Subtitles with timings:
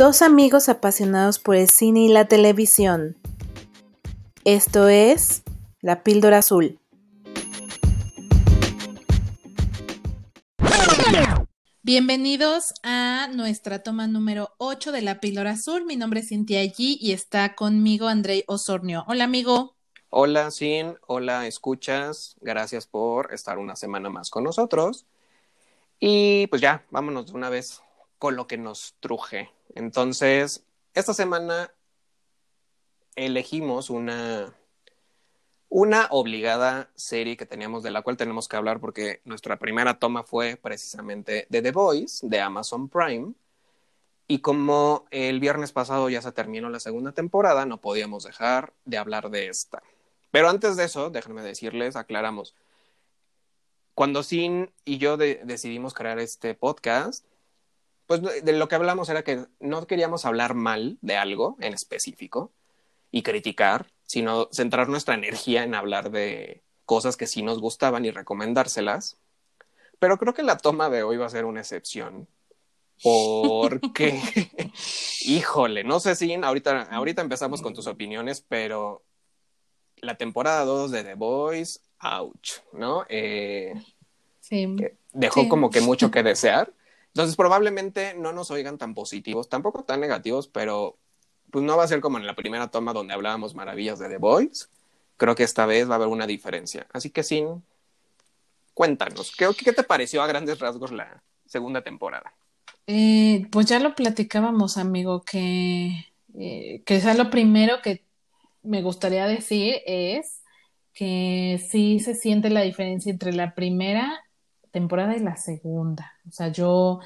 [0.00, 3.18] Dos amigos apasionados por el cine y la televisión.
[4.46, 5.42] Esto es
[5.82, 6.80] La Píldora Azul.
[11.82, 15.84] Bienvenidos a nuestra toma número 8 de La Píldora Azul.
[15.84, 19.04] Mi nombre es Cintia G y está conmigo Andrei Osornio.
[19.06, 19.76] Hola, amigo.
[20.08, 20.96] Hola, Sin.
[21.08, 22.36] Hola, escuchas.
[22.40, 25.04] Gracias por estar una semana más con nosotros.
[25.98, 27.82] Y pues ya, vámonos de una vez
[28.18, 29.50] con lo que nos truje.
[29.74, 31.72] Entonces, esta semana
[33.16, 34.54] elegimos una,
[35.68, 40.22] una obligada serie que teníamos, de la cual tenemos que hablar porque nuestra primera toma
[40.22, 43.34] fue precisamente de The Voice, de Amazon Prime.
[44.26, 48.96] Y como el viernes pasado ya se terminó la segunda temporada, no podíamos dejar de
[48.96, 49.82] hablar de esta.
[50.30, 52.54] Pero antes de eso, déjenme decirles, aclaramos,
[53.94, 57.26] cuando Sin y yo decidimos crear este podcast,
[58.10, 62.50] pues de lo que hablamos era que no queríamos hablar mal de algo en específico
[63.12, 68.10] y criticar, sino centrar nuestra energía en hablar de cosas que sí nos gustaban y
[68.10, 69.16] recomendárselas.
[70.00, 72.26] Pero creo que la toma de hoy va a ser una excepción.
[73.00, 74.20] Porque,
[75.20, 79.04] híjole, no sé si ahorita, ahorita empezamos con tus opiniones, pero
[79.98, 83.06] la temporada 2 de The Boys ouch, ¿no?
[83.08, 83.72] Eh,
[84.40, 84.66] sí.
[85.12, 86.72] Dejó como que mucho que desear.
[87.14, 90.96] Entonces, probablemente no nos oigan tan positivos, tampoco tan negativos, pero
[91.50, 94.18] pues no va a ser como en la primera toma donde hablábamos maravillas de The
[94.18, 94.68] Boys.
[95.16, 96.86] Creo que esta vez va a haber una diferencia.
[96.92, 97.62] Así que, Sin,
[98.74, 102.32] cuéntanos, ¿qué, qué te pareció a grandes rasgos la segunda temporada?
[102.86, 106.06] Eh, pues ya lo platicábamos, amigo, que,
[106.38, 108.04] eh, sea lo primero que
[108.62, 110.42] me gustaría decir es
[110.92, 114.20] que sí se siente la diferencia entre la primera
[114.70, 116.12] temporada y la segunda.
[116.28, 117.00] O sea, yo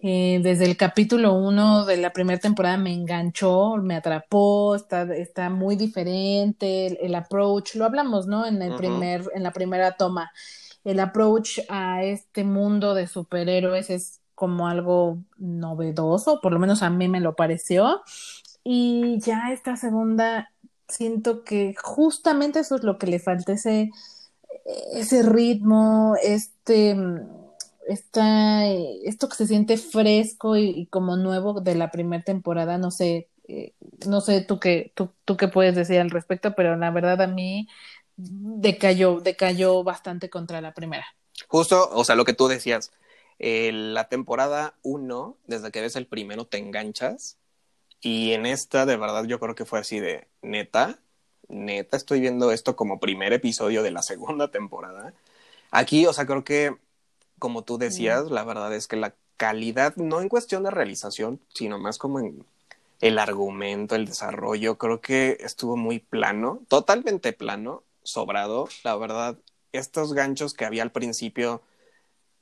[0.00, 5.50] eh, desde el capítulo uno de la primera temporada me enganchó, me atrapó, está, está
[5.50, 8.46] muy diferente, el, approach, lo hablamos, ¿no?
[8.46, 10.30] En el primer, en la primera toma.
[10.84, 16.90] El approach a este mundo de superhéroes es como algo novedoso, por lo menos a
[16.90, 18.02] mí me lo pareció.
[18.62, 20.52] Y ya esta segunda
[20.86, 23.90] siento que justamente eso es lo que le falta, ese,
[24.92, 26.96] ese ritmo, este,
[27.86, 33.28] esta, esto que se siente fresco y, como nuevo de la primera temporada, no sé,
[33.48, 33.72] eh,
[34.06, 37.26] no sé tú qué, tú, tú qué puedes decir al respecto, pero la verdad a
[37.26, 37.68] mí
[38.16, 41.06] decayó, decayó bastante contra la primera.
[41.46, 42.92] Justo, o sea, lo que tú decías,
[43.38, 47.38] eh, la temporada uno, desde que ves el primero te enganchas,
[48.00, 50.98] y en esta, de verdad, yo creo que fue así de neta,
[51.48, 55.14] neta, estoy viendo esto como primer episodio de la segunda temporada.
[55.70, 56.76] Aquí, o sea, creo que,
[57.38, 61.78] como tú decías, la verdad es que la calidad, no en cuestión de realización, sino
[61.78, 62.44] más como en
[63.00, 68.68] el argumento, el desarrollo, creo que estuvo muy plano, totalmente plano, sobrado.
[68.82, 69.38] La verdad,
[69.72, 71.62] estos ganchos que había al principio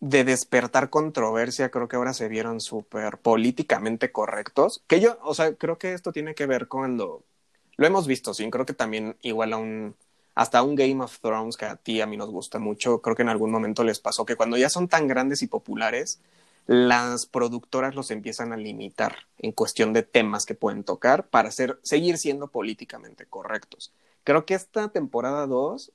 [0.00, 4.82] de despertar controversia, creo que ahora se vieron súper políticamente correctos.
[4.86, 7.35] Que yo, o sea, creo que esto tiene que ver cuando lo
[7.78, 9.94] hemos visto, sí, creo que también igual a un
[10.34, 13.22] hasta un Game of Thrones que a ti a mí nos gusta mucho, creo que
[13.22, 16.20] en algún momento les pasó que cuando ya son tan grandes y populares,
[16.66, 21.78] las productoras los empiezan a limitar en cuestión de temas que pueden tocar para ser,
[21.82, 23.92] seguir siendo políticamente correctos.
[24.24, 25.92] Creo que esta temporada 2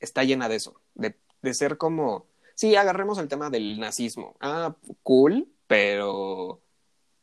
[0.00, 2.26] está llena de eso, de, de ser como
[2.56, 4.34] sí, agarremos el tema del nazismo.
[4.40, 6.60] Ah, cool, pero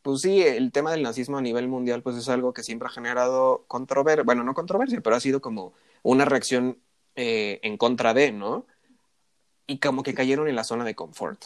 [0.03, 2.91] pues sí, el tema del nazismo a nivel mundial pues es algo que siempre ha
[2.91, 6.77] generado controversia, bueno, no controversia, pero ha sido como una reacción
[7.15, 8.67] eh, en contra de, ¿no?
[9.65, 11.45] Y como que cayeron en la zona de confort,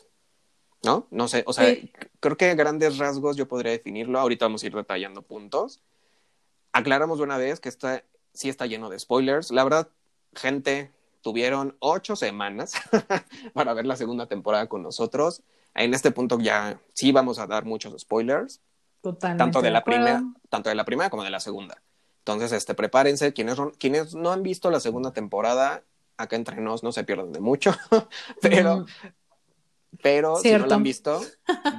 [0.84, 1.07] ¿no?
[1.12, 1.73] No sé, o sea,
[2.19, 5.79] creo que a grandes rasgos yo podría definirlo, ahorita vamos a ir detallando puntos.
[6.73, 8.03] Aclaramos de una vez que está,
[8.34, 9.51] sí está lleno de spoilers.
[9.51, 9.90] La verdad,
[10.34, 10.91] gente,
[11.28, 12.72] tuvieron ocho semanas
[13.53, 15.44] para ver la segunda temporada con nosotros.
[15.76, 18.62] En este punto ya sí vamos a dar muchos spoilers.
[19.02, 19.44] Totalmente.
[19.44, 21.84] Tanto de la primera, tanto de la primera como de la segunda.
[22.20, 23.34] Entonces, este, prepárense.
[23.34, 25.84] Quienes, quienes no han visto la segunda temporada,
[26.16, 27.76] acá entre nos no se pierden de mucho,
[28.41, 28.85] pero,
[30.02, 31.20] pero si no la han visto,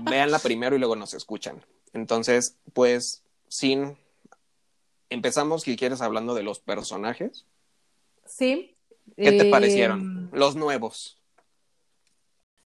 [0.03, 1.65] véanla primero y luego nos escuchan.
[1.94, 3.97] Entonces, pues, sin
[5.09, 7.47] empezamos, si quieres, hablando de los personajes.
[8.27, 8.77] Sí,
[9.19, 10.00] ¿Qué te parecieron?
[10.00, 11.20] Em, los nuevos.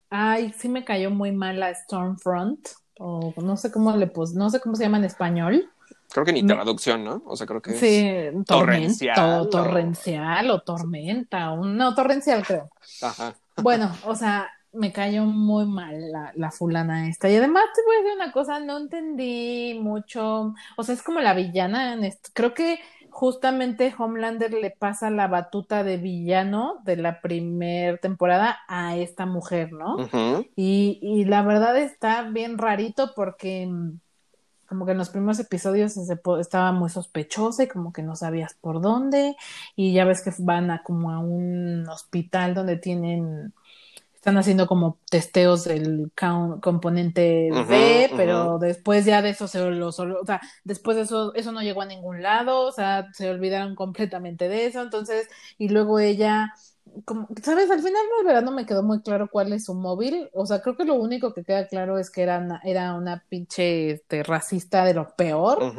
[0.09, 2.69] Ay, sí me cayó muy mal la Stormfront.
[2.99, 5.71] O no sé cómo le pus, no sé cómo se llama en español.
[6.11, 7.21] Creo que ni traducción, ¿no?
[7.25, 9.41] O sea, creo que sí, torrencial.
[9.41, 9.47] O...
[9.47, 11.55] Torrencial o tormenta.
[11.55, 12.69] no, torrencial creo.
[13.01, 13.35] Ajá.
[13.61, 17.29] Bueno, o sea, me cayó muy mal la, la fulana esta.
[17.29, 21.19] Y además te voy a decir una cosa, no entendí mucho, o sea, es como
[21.21, 22.31] la villana en esto.
[22.33, 22.79] Creo que
[23.11, 29.71] justamente Homelander le pasa la batuta de villano de la primera temporada a esta mujer,
[29.73, 29.97] ¿no?
[30.55, 33.99] y, y la verdad está bien rarito porque mm,
[34.69, 38.81] como que en los primeros episodios estaba muy sospechosa y como que no sabías por
[38.81, 39.35] dónde
[39.75, 43.51] y ya ves que van a como a un hospital donde tienen
[44.19, 46.11] están haciendo como testeos del
[46.59, 49.91] componente B, pero después ya de eso se lo, o
[50.25, 54.49] sea, después de eso, eso no llegó a ningún lado, o sea, se olvidaron completamente
[54.49, 56.53] de eso, entonces, y luego ella,
[57.05, 57.71] como, ¿sabes?
[57.71, 60.61] Al final de verdad no me quedó muy claro cuál es su móvil, o sea,
[60.61, 64.23] creo que lo único que queda claro es que era una, era una pinche este,
[64.23, 65.73] racista de lo peor,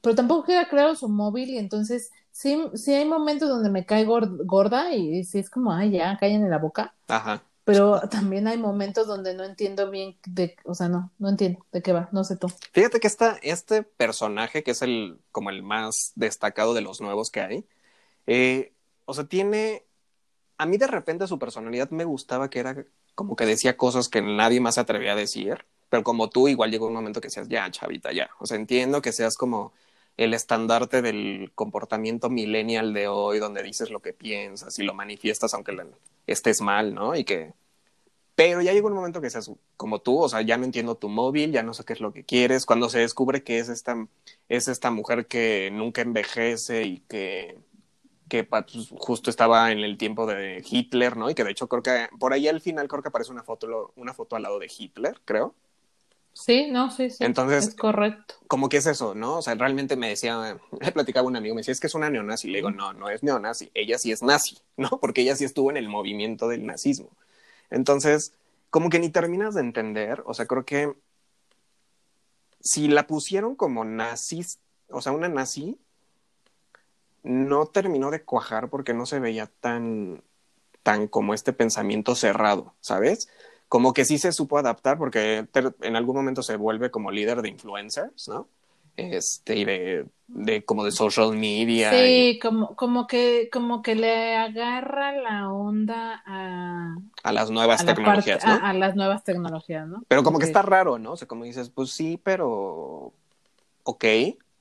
[0.00, 4.04] pero tampoco queda claro su móvil y entonces sí, sí hay momentos donde me cae
[4.04, 6.94] gorda y, sí es como, ay, ya, caen en la boca.
[7.08, 7.42] Ajá.
[7.64, 11.80] Pero también hay momentos donde no entiendo bien de, o sea, no, no entiendo de
[11.80, 12.48] qué va, no sé tú.
[12.72, 17.30] Fíjate que esta, este personaje, que es el, como el más destacado de los nuevos
[17.30, 17.64] que hay,
[18.26, 18.74] eh,
[19.06, 19.84] o sea, tiene,
[20.58, 22.84] a mí de repente su personalidad me gustaba que era
[23.14, 26.70] como que decía cosas que nadie más se atrevía a decir, pero como tú igual
[26.70, 29.72] llegó un momento que seas, ya, chavita, ya, o sea, entiendo que seas como
[30.16, 35.52] el estandarte del comportamiento millennial de hoy, donde dices lo que piensas y lo manifiestas
[35.54, 35.76] aunque
[36.26, 37.14] estés mal, ¿no?
[37.14, 37.52] Y que...
[38.34, 41.08] Pero ya llegó un momento que seas como tú, o sea, ya no entiendo tu
[41.08, 42.66] móvil, ya no sé qué es lo que quieres.
[42.66, 44.06] Cuando se descubre que es esta,
[44.48, 47.58] es esta mujer que nunca envejece y que,
[48.28, 48.64] que pues,
[48.98, 51.30] justo estaba en el tiempo de Hitler, ¿no?
[51.30, 53.92] Y que de hecho creo que por ahí al final creo que aparece una foto,
[53.96, 55.54] una foto al lado de Hitler, creo.
[56.36, 57.24] Sí, no, sí, sí.
[57.24, 58.34] Entonces, es correcto.
[58.46, 59.38] Como que es eso, ¿no?
[59.38, 62.10] O sea, realmente me decía, le platicaba un amigo, me decía, es que es una
[62.10, 62.48] neonazi.
[62.48, 64.90] Le digo, no, no es neonazi, ella sí es nazi, ¿no?
[65.00, 67.08] Porque ella sí estuvo en el movimiento del nazismo.
[67.70, 68.34] Entonces,
[68.68, 70.92] como que ni terminas de entender, o sea, creo que
[72.60, 74.58] si la pusieron como nazis,
[74.90, 75.78] o sea, una nazi,
[77.22, 80.22] no terminó de cuajar porque no se veía tan,
[80.82, 83.30] tan como este pensamiento cerrado, ¿sabes?
[83.68, 85.46] Como que sí se supo adaptar porque
[85.82, 88.48] en algún momento se vuelve como líder de influencers, ¿no?
[88.96, 91.90] Este, y de, de como de social media.
[91.90, 98.44] Sí, como, como que, como que le agarra la onda a, a las nuevas tecnologías,
[98.44, 98.58] ¿no?
[98.62, 100.02] A, las nuevas tecnologías, ¿no?
[100.08, 101.12] Pero como que está raro, ¿no?
[101.12, 103.12] O sea, como dices, pues sí, pero
[103.82, 104.04] ok.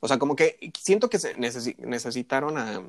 [0.02, 2.84] O sea, como que siento que se necesitaron a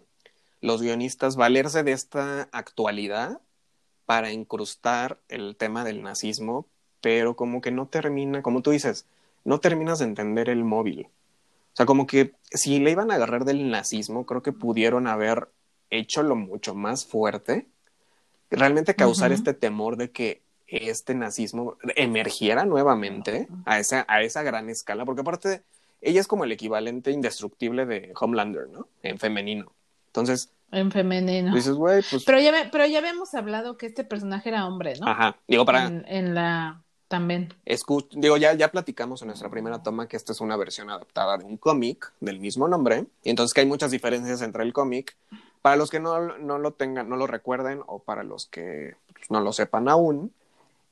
[0.60, 3.40] los guionistas valerse de esta actualidad
[4.06, 6.66] para incrustar el tema del nazismo,
[7.00, 9.04] pero como que no termina, como tú dices,
[9.44, 11.06] no terminas de entender el móvil.
[11.06, 15.48] O sea, como que si le iban a agarrar del nazismo, creo que pudieron haber
[15.90, 17.66] hecho lo mucho más fuerte,
[18.50, 24.68] realmente causar este temor de que este nazismo emergiera nuevamente a esa, a esa gran
[24.68, 25.62] escala, porque aparte
[26.00, 28.88] ella es como el equivalente indestructible de Homelander, ¿no?
[29.02, 29.72] En femenino.
[30.08, 31.54] Entonces, en femenino.
[31.54, 32.24] Dices, güey, pues.
[32.24, 35.08] Pero ya, pero ya habíamos hablado que este personaje era hombre, ¿no?
[35.08, 35.36] Ajá.
[35.46, 35.86] Digo, para.
[35.86, 36.82] En, la.
[37.08, 37.54] También.
[38.12, 41.44] Digo, ya, ya platicamos en nuestra primera toma que esta es una versión adaptada de
[41.44, 43.06] un cómic del mismo nombre.
[43.22, 45.16] Y entonces que hay muchas diferencias entre el cómic.
[45.62, 49.30] Para los que no, no lo tengan, no lo recuerden, o para los que pues,
[49.30, 50.32] no lo sepan aún,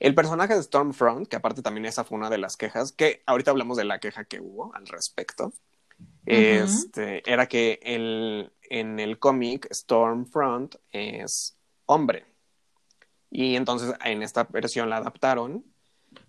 [0.00, 3.50] el personaje de Stormfront, que aparte también esa fue una de las quejas, que ahorita
[3.50, 5.52] hablamos de la queja que hubo al respecto,
[6.26, 12.26] este, era que el, en el cómic Stormfront es hombre.
[13.30, 15.64] Y entonces en esta versión la adaptaron.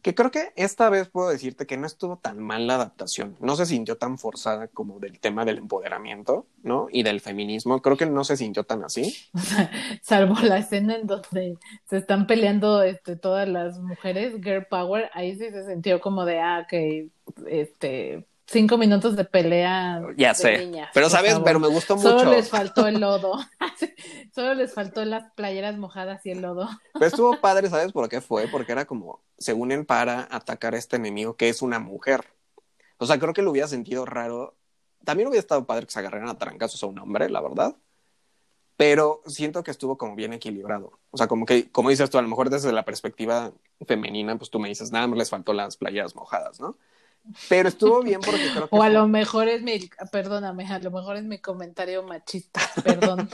[0.01, 3.37] Que creo que esta vez puedo decirte que no estuvo tan mal la adaptación.
[3.39, 6.87] No se sintió tan forzada como del tema del empoderamiento, ¿no?
[6.91, 7.83] Y del feminismo.
[7.83, 9.15] Creo que no se sintió tan así.
[10.01, 15.35] salvo la escena en donde se están peleando este, todas las mujeres, Girl Power, ahí
[15.35, 17.09] sí se sintió como de, ah, que,
[17.47, 20.01] este, cinco minutos de pelea.
[20.17, 20.71] Ya sé.
[20.93, 22.19] pero sabes, pero me gustó mucho.
[22.19, 23.37] Solo les faltó el lodo.
[24.35, 26.69] Solo les faltó las playeras mojadas y el lodo.
[26.93, 28.47] Pero estuvo padre, ¿sabes por qué fue?
[28.47, 32.25] Porque era como, se unen para atacar a este enemigo que es una mujer.
[32.97, 34.55] O sea, creo que lo hubiera sentido raro.
[35.03, 37.75] También hubiera estado padre que se agarraran a trancazos a un hombre, la verdad.
[38.77, 40.99] Pero siento que estuvo como bien equilibrado.
[41.11, 43.53] O sea, como que, como dices tú, a lo mejor desde la perspectiva
[43.87, 46.77] femenina, pues tú me dices, nada más les faltó las playeras mojadas, ¿no?
[47.49, 48.75] Pero estuvo bien porque creo que.
[48.75, 49.89] O a lo mejor es mi.
[50.11, 53.29] Perdóname, a lo mejor es mi comentario machista, perdón.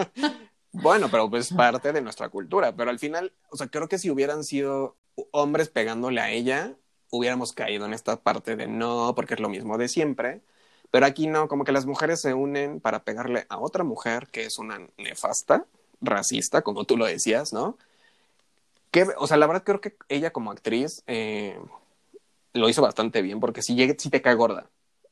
[0.71, 2.75] bueno, pero pues parte de nuestra cultura.
[2.75, 4.95] Pero al final, o sea, creo que si hubieran sido
[5.31, 6.75] hombres pegándole a ella,
[7.09, 10.41] hubiéramos caído en esta parte de no, porque es lo mismo de siempre.
[10.89, 14.43] Pero aquí no, como que las mujeres se unen para pegarle a otra mujer que
[14.43, 15.65] es una nefasta,
[16.01, 17.77] racista, como tú lo decías, ¿no?
[18.91, 21.57] que, o sea, la verdad creo que ella como actriz eh,
[22.53, 24.69] lo hizo bastante bien porque sí, llega- sí te cae gorda.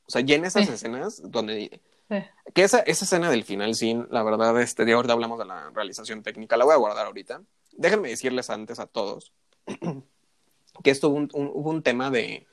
[0.08, 0.74] O sea, y en esas Sí.
[0.74, 1.82] escenas donde...
[2.10, 2.16] Sí.
[2.56, 5.70] Que esa, esa escena del final, sí, la verdad, este, de ahorita hablamos de la
[5.70, 7.44] realización técnica, la voy a guardar ahorita.
[7.74, 9.32] Déjenme decirles antes a todos
[10.84, 12.48] que esto hubo un, un- hubo un tema de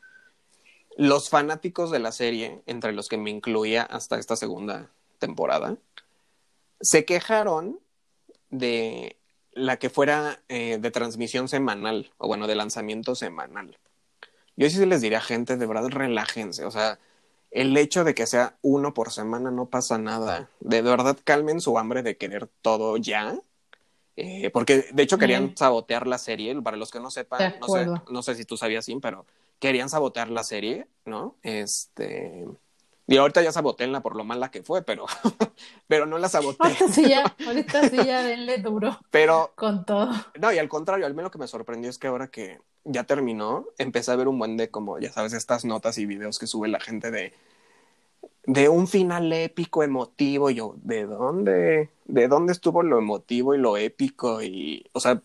[0.98, 5.76] los fanáticos de la serie, entre los que me incluía hasta esta segunda temporada,
[6.80, 7.80] se quejaron
[8.50, 9.16] de
[9.52, 13.78] la que fuera eh, de transmisión semanal, o bueno, de lanzamiento semanal.
[14.56, 16.64] Yo sí les diría, gente, de verdad, relájense.
[16.64, 16.98] O sea,
[17.50, 20.48] el hecho de que sea uno por semana no pasa nada.
[20.60, 23.38] De verdad, calmen su hambre de querer todo ya.
[24.16, 25.56] Eh, porque de hecho querían Mm.
[25.56, 26.60] sabotear la serie.
[26.62, 28.02] Para los que no sepan, no sé, acuerdo.
[28.10, 29.26] no sé si tú sabías, sí, pero
[29.58, 31.36] querían sabotear la serie, ¿no?
[31.42, 32.46] Este.
[33.08, 35.06] Y ahorita ya sabotenla por lo mala que fue, pero,
[35.86, 36.66] pero no la saboteé.
[36.66, 40.10] Ahorita sí ya, ahorita sí ya denle duro Pero con todo.
[40.40, 43.04] no, y al contrario, al menos lo que me sorprendió es que ahora que ya
[43.04, 46.46] terminó, empecé a ver un buen de como, ya sabes, estas notas y videos que
[46.46, 47.32] sube la gente de
[48.46, 51.90] de un final épico, emotivo, yo, ¿de dónde?
[52.04, 54.40] ¿De dónde estuvo lo emotivo y lo épico?
[54.40, 55.20] Y, o sea,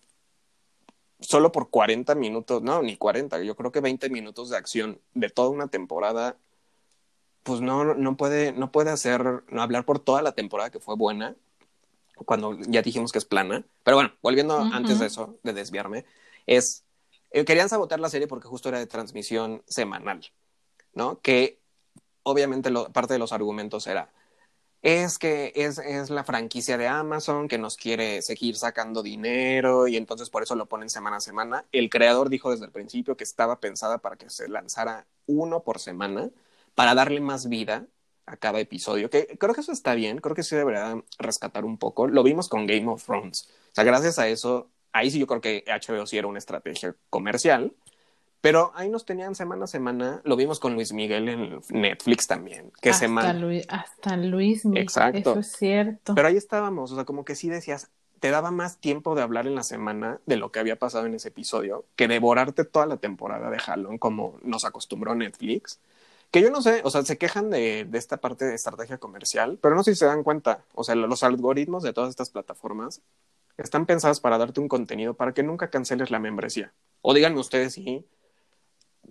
[1.19, 5.29] solo por 40 minutos, no, ni 40, yo creo que 20 minutos de acción de
[5.29, 6.35] toda una temporada,
[7.43, 10.95] pues no, no puede, no puede hacer, no hablar por toda la temporada que fue
[10.95, 11.35] buena,
[12.25, 13.63] cuando ya dijimos que es plana.
[13.83, 16.05] Pero bueno, volviendo antes de eso, de desviarme,
[16.47, 16.83] es,
[17.31, 20.21] eh, querían sabotear la serie porque justo era de transmisión semanal,
[20.93, 21.21] ¿no?
[21.21, 21.61] Que
[22.23, 24.11] obviamente parte de los argumentos era,
[24.81, 29.97] es que es, es la franquicia de Amazon que nos quiere seguir sacando dinero y
[29.97, 31.65] entonces por eso lo ponen semana a semana.
[31.71, 35.79] El creador dijo desde el principio que estaba pensada para que se lanzara uno por
[35.79, 36.31] semana
[36.75, 37.87] para darle más vida
[38.25, 41.77] a cada episodio, que creo que eso está bien, creo que sí debería rescatar un
[41.77, 42.07] poco.
[42.07, 43.49] Lo vimos con Game of Thrones.
[43.71, 46.95] O sea, gracias a eso, ahí sí yo creo que HBO sí era una estrategia
[47.09, 47.73] comercial,
[48.41, 50.21] pero ahí nos tenían semana a semana.
[50.23, 53.33] Lo vimos con Luis Miguel en Netflix también, que hasta, semana.
[53.33, 55.31] Luis, hasta Luis Miguel, Exacto.
[55.31, 56.15] Eso es cierto.
[56.15, 59.45] Pero ahí estábamos, o sea, como que sí decías, te daba más tiempo de hablar
[59.45, 62.97] en la semana de lo que había pasado en ese episodio que devorarte toda la
[62.97, 65.79] temporada de Halloween como nos acostumbró Netflix.
[66.31, 69.59] Que yo no sé, o sea, se quejan de, de esta parte de estrategia comercial,
[69.61, 73.01] pero no sé si se dan cuenta, o sea, los algoritmos de todas estas plataformas
[73.61, 76.73] están pensadas para darte un contenido para que nunca canceles la membresía.
[77.01, 78.05] O díganme ustedes si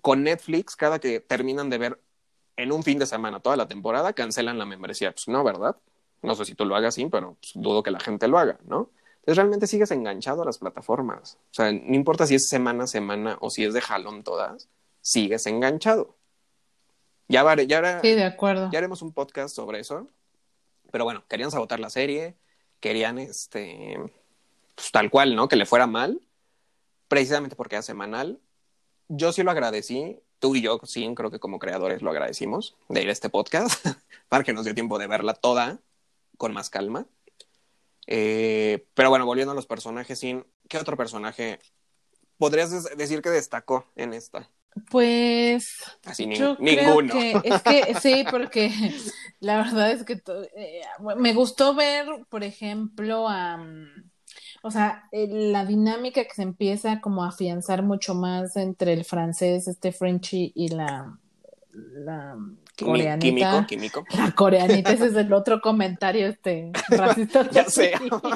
[0.01, 2.01] con Netflix, cada que terminan de ver
[2.57, 5.11] en un fin de semana toda la temporada, cancelan la membresía.
[5.11, 5.75] Pues no, ¿verdad?
[6.21, 8.59] No sé si tú lo hagas así, pero pues, dudo que la gente lo haga,
[8.65, 8.89] ¿no?
[9.19, 11.37] Entonces realmente sigues enganchado a las plataformas.
[11.51, 14.67] O sea, no importa si es semana a semana o si es de jalón todas,
[15.01, 16.15] sigues enganchado.
[17.27, 18.69] Ya, vare- ya, hará- Sí, de acuerdo.
[18.71, 20.07] ya haremos un podcast sobre eso.
[20.91, 22.35] Pero bueno, querían sabotar la serie,
[22.79, 23.97] querían este,
[24.81, 25.47] pues, tal cual, ¿no?
[25.47, 26.19] Que le fuera mal,
[27.07, 28.39] precisamente porque era semanal.
[29.07, 33.03] Yo sí lo agradecí, tú y yo, sí, creo que como creadores lo agradecimos de
[33.03, 33.85] ir a este podcast,
[34.29, 35.79] para que nos dio tiempo de verla toda
[36.37, 37.05] con más calma.
[38.07, 41.59] Eh, pero bueno, volviendo a los personajes, sin ¿qué otro personaje
[42.37, 44.49] podrías decir que destacó en esta?
[44.89, 47.13] Pues Así ni- yo ninguno.
[47.13, 48.71] creo que es que sí, porque
[49.39, 50.13] la verdad es que
[50.55, 50.81] eh,
[51.17, 53.63] me gustó ver, por ejemplo, a,
[54.63, 59.67] o sea, la dinámica que se empieza como a afianzar mucho más entre el francés,
[59.67, 61.17] este Frenchy y la,
[62.79, 63.65] coreanita.
[63.67, 64.05] Químico, químico.
[64.17, 67.49] La coreanita, ese es el otro comentario este racista.
[67.49, 67.93] Ya sé.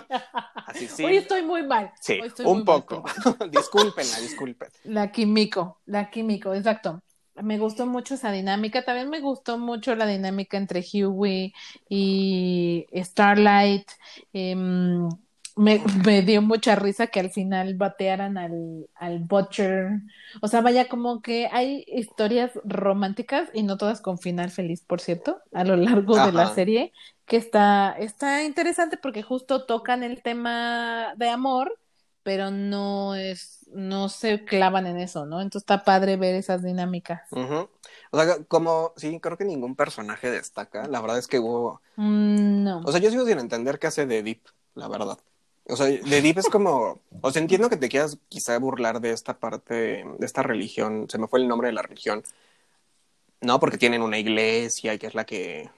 [0.67, 1.03] Así sí.
[1.03, 1.91] Hoy estoy muy mal.
[1.99, 3.03] Sí, un mal, poco.
[3.03, 3.51] perdón.
[3.51, 4.69] Discúlpenla, disculpen.
[4.85, 7.01] La químico, la químico, exacto.
[7.35, 8.85] Me gustó mucho esa dinámica.
[8.85, 11.53] También me gustó mucho la dinámica entre Huey
[11.89, 13.89] y Starlight.
[14.31, 15.09] Em,
[15.55, 20.01] me, me dio mucha risa que al final batearan al, al Butcher.
[20.41, 24.99] O sea, vaya, como que hay historias románticas y no todas con final feliz, por
[24.99, 26.91] cierto, a lo largo de la serie,
[27.25, 31.79] que está, está interesante porque justo tocan el tema de amor,
[32.23, 35.41] pero no es, no se clavan en eso, ¿no?
[35.41, 37.21] Entonces está padre ver esas dinámicas.
[37.31, 40.87] O sea, como, sí, creo que ningún personaje destaca.
[40.87, 41.81] La verdad es que hubo.
[41.95, 42.79] Mm, no.
[42.83, 44.41] O sea, yo sigo sin entender qué hace de Deep,
[44.73, 45.19] la verdad.
[45.67, 47.01] O sea, de Deep es como.
[47.21, 49.73] O sea, entiendo que te quieras quizá burlar de esta parte,
[50.05, 51.07] de esta religión.
[51.09, 52.23] Se me fue el nombre de la religión.
[53.41, 55.69] No, porque tienen una iglesia que es la que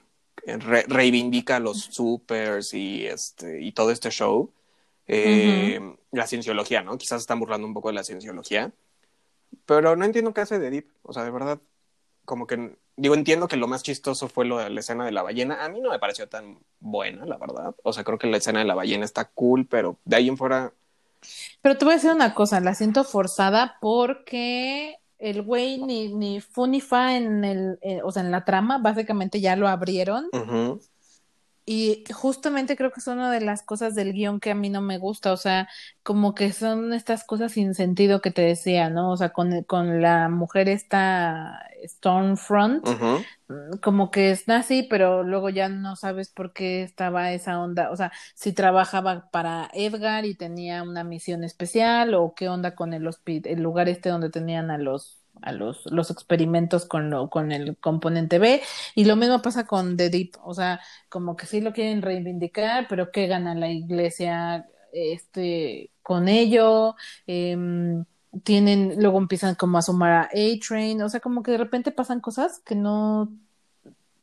[0.46, 4.52] re- reivindica los supers y, este, y todo este show.
[5.06, 5.80] Eh,
[6.12, 6.96] La cienciología, ¿no?
[6.98, 8.72] Quizás están burlando un poco de la cienciología.
[9.66, 10.86] Pero no entiendo qué hace de Deep.
[11.02, 11.60] O sea, de verdad,
[12.24, 12.76] como que.
[12.98, 15.64] Digo, entiendo que lo más chistoso fue lo de la escena de la ballena.
[15.64, 17.74] A mí no me pareció tan buena, la verdad.
[17.84, 20.36] O sea, creo que la escena de la ballena está cool, pero de ahí en
[20.36, 20.72] fuera.
[21.62, 26.40] Pero te voy a decir una cosa, la siento forzada porque el güey ni, ni
[26.40, 30.28] Funifa en el, o sea, en la trama, básicamente ya lo abrieron.
[31.70, 34.80] Y justamente creo que es una de las cosas del guion que a mí no
[34.80, 35.68] me gusta, o sea,
[36.02, 39.10] como que son estas cosas sin sentido que te decía, ¿no?
[39.12, 42.88] O sea, con, con la mujer esta Stormfront,
[43.48, 47.90] mm, como que es así, pero luego ya no sabes por qué estaba esa onda,
[47.90, 52.94] o sea, si trabajaba para Edgar y tenía una misión especial, o qué onda con
[52.94, 57.52] el, el lugar este donde tenían a los a los, los experimentos con, lo, con
[57.52, 58.62] el componente B.
[58.94, 62.86] Y lo mismo pasa con The Deep, o sea, como que sí lo quieren reivindicar,
[62.88, 66.96] pero ¿qué gana la iglesia este, con ello?
[67.26, 68.04] Em,
[68.44, 72.20] tienen, luego empiezan como a sumar a A-Train, o sea, como que de repente pasan
[72.20, 73.32] cosas que no,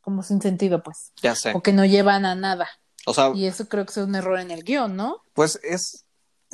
[0.02, 1.12] como sin sentido, pues.
[1.22, 1.52] Ya sé.
[1.54, 2.68] O que no llevan a nada.
[3.08, 5.22] O sea, y eso creo que es un error en el guion, ¿no?
[5.34, 6.05] Pues es,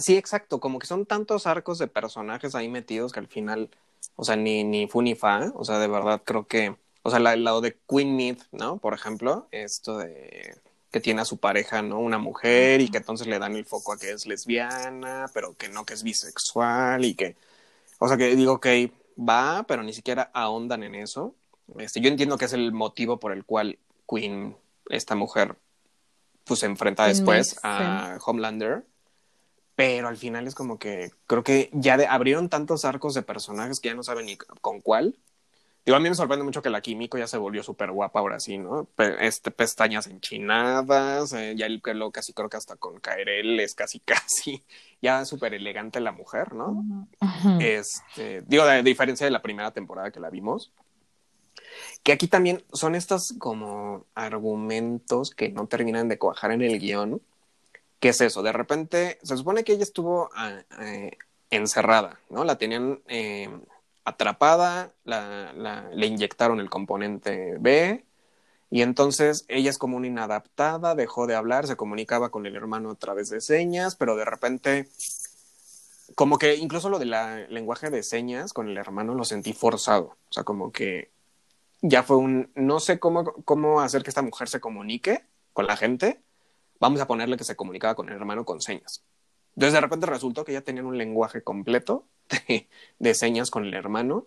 [0.02, 3.70] sí, exacto, como que son tantos arcos de personajes ahí metidos que al final
[4.16, 7.20] o sea, ni, ni fu ni fa, o sea, de verdad creo que, o sea,
[7.20, 8.78] el lado de Queen Mead, ¿no?
[8.78, 10.56] Por ejemplo, esto de
[10.92, 12.00] que tiene a su pareja, ¿no?
[12.00, 15.70] Una mujer y que entonces le dan el foco a que es lesbiana, pero que
[15.70, 17.38] no, que es bisexual y que,
[17.98, 21.34] o sea, que digo, que va, pero ni siquiera ahondan en eso.
[21.78, 23.80] Este, yo entiendo que es el motivo por el cual
[24.10, 24.58] Queen,
[24.90, 25.56] esta mujer,
[26.44, 28.84] pues se enfrenta después a Homelander,
[29.76, 33.90] pero al final es como que creo que ya abrieron tantos arcos de personajes que
[33.90, 35.18] ya no saben ni con cuál.
[35.84, 38.40] Digo, a mí me sorprende mucho que la Químico ya se volvió súper guapa ahora
[38.40, 38.88] sí, ¿no?
[39.20, 44.00] este, pestañas enchinadas, eh, ya el pelo casi creo que hasta con Kairel es casi
[44.06, 44.64] casi,
[45.02, 47.08] ya súper elegante la mujer, ¿no?
[47.60, 50.72] Este, digo, de, diferencia de la primera temporada que la vimos,
[52.04, 57.24] que aquí también son estos como argumentos que no terminan de cuajar en el guion,
[58.02, 58.42] ¿Qué es eso?
[58.42, 61.12] De repente, se supone que ella estuvo ah, eh,
[61.52, 62.44] encerrada, ¿no?
[62.44, 63.48] La tenían eh,
[64.04, 68.04] atrapada, le inyectaron el componente B,
[68.72, 72.90] y entonces ella es como una inadaptada, dejó de hablar, se comunicaba con el hermano
[72.90, 74.88] a través de señas, pero de repente,
[76.16, 77.14] como que incluso lo del
[77.50, 80.18] lenguaje de señas con el hermano lo sentí forzado.
[80.30, 81.12] O sea, como que
[81.82, 85.78] ya fue un, no sé cómo, cómo hacer que esta mujer se comunique con la
[85.78, 86.20] gente,
[86.82, 89.04] vamos a ponerle que se comunicaba con el hermano con señas.
[89.56, 92.06] Entonces de repente resultó que ya tenían un lenguaje completo
[93.00, 94.26] de, señas con el hermano,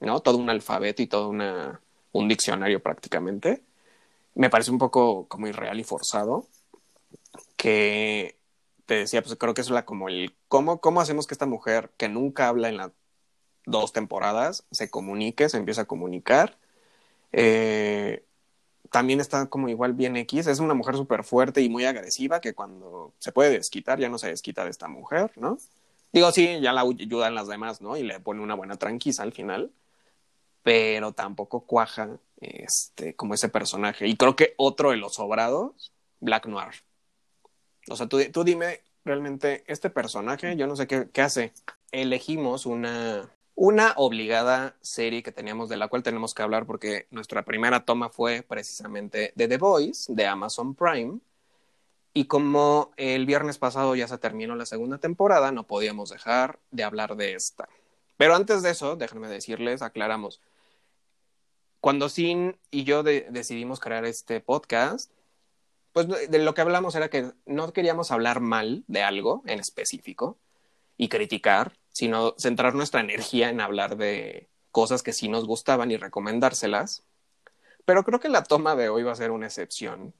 [0.00, 0.20] ¿no?
[0.20, 1.80] Todo un alfabeto y todo una,
[2.12, 3.62] un diccionario prácticamente.
[4.34, 6.48] Me parece un poco como irreal y forzado,
[7.56, 8.36] que
[8.86, 11.90] te decía, pues creo que es la, como el, ¿cómo, ¿cómo hacemos que esta mujer
[11.96, 12.90] que nunca habla en las
[13.66, 16.58] dos temporadas se comunique, se empieza a comunicar?
[17.32, 18.24] Eh,
[18.94, 22.54] también está como igual bien X, es una mujer súper fuerte y muy agresiva que
[22.54, 25.58] cuando se puede desquitar ya no se desquita de esta mujer, ¿no?
[26.12, 27.96] Digo, sí, ya la ayudan las demás, ¿no?
[27.96, 29.72] Y le pone una buena tranquisa al final,
[30.62, 34.06] pero tampoco cuaja este, como ese personaje.
[34.06, 36.84] Y creo que otro de los sobrados, Black Noir.
[37.90, 41.52] O sea, tú, tú dime realmente, este personaje, yo no sé qué, qué hace.
[41.90, 47.44] Elegimos una, una obligada serie que teníamos de la cual tenemos que hablar porque nuestra
[47.44, 51.20] primera toma fue precisamente de The Voice de Amazon Prime.
[52.12, 56.84] Y como el viernes pasado ya se terminó la segunda temporada, no podíamos dejar de
[56.84, 57.68] hablar de esta.
[58.16, 60.40] Pero antes de eso, déjenme decirles, aclaramos.
[61.80, 65.10] Cuando Sin y yo decidimos crear este podcast,
[65.92, 70.38] pues de lo que hablamos era que no queríamos hablar mal de algo en específico
[70.96, 75.96] y criticar, sino centrar nuestra energía en hablar de cosas que sí nos gustaban y
[75.96, 77.04] recomendárselas.
[77.84, 80.12] Pero creo que la toma de hoy va a ser una excepción.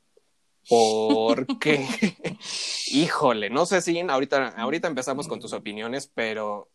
[0.68, 1.84] Porque,
[2.86, 6.70] híjole, no sé si ahorita, ahorita empezamos con tus opiniones, pero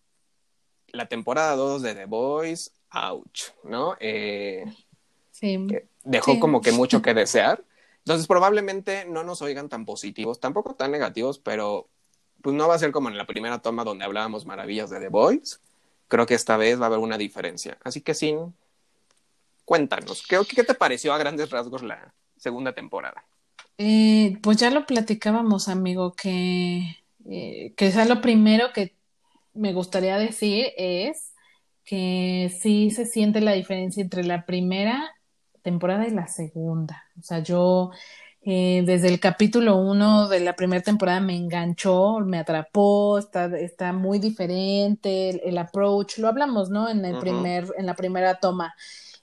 [0.88, 3.96] la temporada 2 de The Boys, ouch, ¿no?
[4.02, 4.66] Eh,
[5.32, 5.66] sí.
[6.04, 7.64] Dejó como que mucho que desear.
[8.00, 11.88] Entonces, probablemente no nos oigan tan positivos, tampoco tan negativos, pero
[12.42, 15.10] pues no va a ser como en la primera toma donde hablábamos maravillas de The
[15.10, 15.60] Boys.
[16.08, 17.78] Creo que esta vez va a haber una diferencia.
[17.84, 18.54] Así que sin,
[19.66, 23.24] cuéntanos, ¿qué, qué te pareció a grandes rasgos la segunda temporada?
[23.78, 26.98] Eh, pues ya lo platicábamos, amigo, que,
[27.30, 28.94] eh, sea lo primero que
[29.54, 31.34] me gustaría decir es
[31.86, 35.16] que sí se siente la diferencia entre la primera
[35.62, 37.06] temporada y la segunda.
[37.20, 37.92] O sea, yo
[38.42, 43.92] eh, desde el capítulo uno de la primera temporada me enganchó, me atrapó, está, está
[43.94, 46.90] muy diferente, el, approach, lo hablamos, ¿no?
[46.90, 48.74] En el primer, en la primera toma.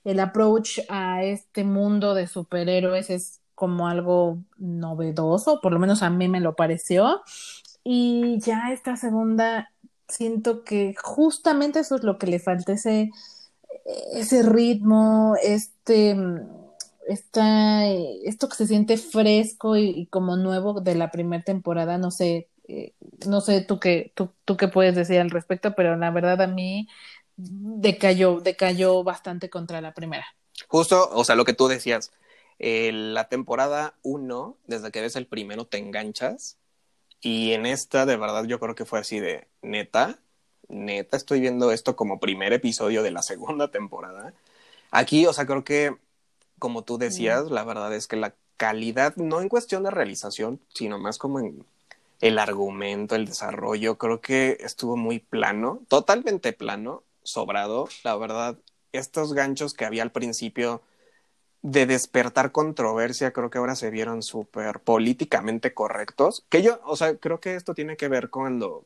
[0.04, 6.10] El approach a este mundo de superhéroes es como algo novedoso, por lo menos a
[6.10, 7.22] mí me lo pareció.
[7.82, 9.70] y ya esta segunda
[10.08, 13.10] siento que justamente eso es lo que le falta, ese,
[14.12, 16.16] ese ritmo, este,
[17.06, 22.48] esta, esto que se siente fresco y, como nuevo de la primera temporada, no sé,
[22.68, 22.94] eh,
[23.26, 26.46] no sé tú qué, tú, tú qué puedes decir al respecto, pero la verdad a
[26.46, 26.88] mí
[27.36, 30.26] decayó, decayó bastante contra la primera.
[30.68, 32.12] Justo, o sea, lo que tú decías,
[32.58, 36.58] eh, la temporada 1, desde que ves el primero te enganchas,
[37.20, 40.18] y en esta de verdad yo creo que fue así de neta,
[40.68, 44.34] neta, estoy viendo esto como primer episodio de la segunda temporada.
[44.90, 45.96] Aquí, o sea, creo que,
[46.58, 50.98] como tú decías, la verdad es que la calidad, no en cuestión de realización, sino
[50.98, 51.64] más como en
[52.20, 57.88] el argumento, el desarrollo, creo que estuvo muy plano, totalmente plano, sobrado.
[58.04, 58.56] La verdad,
[58.92, 60.82] estos ganchos que había al principio
[61.62, 66.44] de despertar controversia, creo que ahora se vieron súper políticamente correctos.
[66.48, 68.84] Que yo, o sea, creo que esto tiene que ver con lo.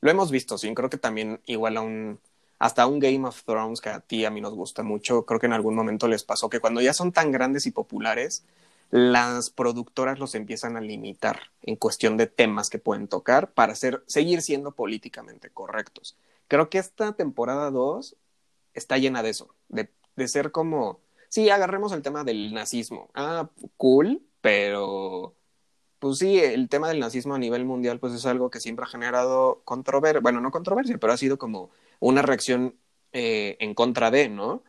[0.00, 0.72] Lo hemos visto, sí.
[0.74, 2.20] Creo que también, igual a un.
[2.58, 5.46] Hasta un Game of Thrones que a ti, a mí nos gusta mucho, creo que
[5.46, 8.44] en algún momento les pasó que cuando ya son tan grandes y populares,
[8.90, 14.02] las productoras los empiezan a limitar en cuestión de temas que pueden tocar para ser,
[14.06, 16.16] seguir siendo políticamente correctos.
[16.48, 18.16] Creo que esta temporada 2
[18.74, 23.10] está llena de eso, de, de ser como, sí, agarremos el tema del nazismo.
[23.14, 25.34] Ah, cool, pero
[25.98, 28.88] pues sí, el tema del nazismo a nivel mundial pues es algo que siempre ha
[28.88, 32.76] generado controversia, bueno, no controversia, pero ha sido como una reacción
[33.12, 34.62] eh, en contra de, ¿no?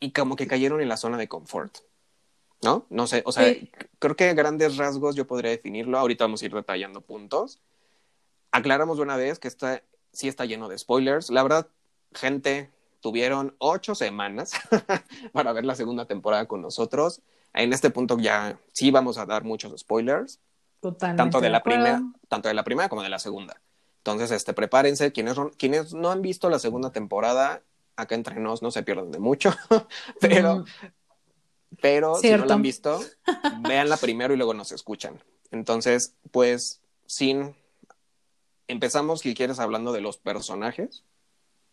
[0.00, 1.78] Y como que cayeron en la zona de confort.
[2.64, 2.86] ¿no?
[2.88, 3.54] No sé, o sea,
[3.98, 5.98] creo que grandes rasgos yo podría definirlo.
[5.98, 7.60] Ahorita vamos a ir detallando puntos.
[8.50, 11.30] Aclaramos de una vez que está, sí está lleno de spoilers.
[11.30, 11.68] La verdad,
[12.12, 12.70] gente,
[13.00, 14.52] tuvieron ocho semanas
[15.32, 17.20] para ver la segunda temporada con nosotros.
[17.52, 20.40] En este punto ya sí vamos a dar muchos spoilers.
[20.80, 23.60] Totalmente tanto de la primera, tanto de la primera como de la segunda.
[24.04, 25.12] Entonces, este, prepárense.
[25.12, 27.62] Quienes, quienes no han visto la segunda temporada,
[27.96, 29.54] acá entre nos no se pierden de mucho,
[30.20, 30.64] pero mm.
[31.80, 33.00] Pero si no la han visto,
[33.60, 35.22] véanla primero y luego nos escuchan.
[35.50, 37.54] Entonces, pues, sin.
[38.68, 41.04] Empezamos, si quieres, hablando de los personajes.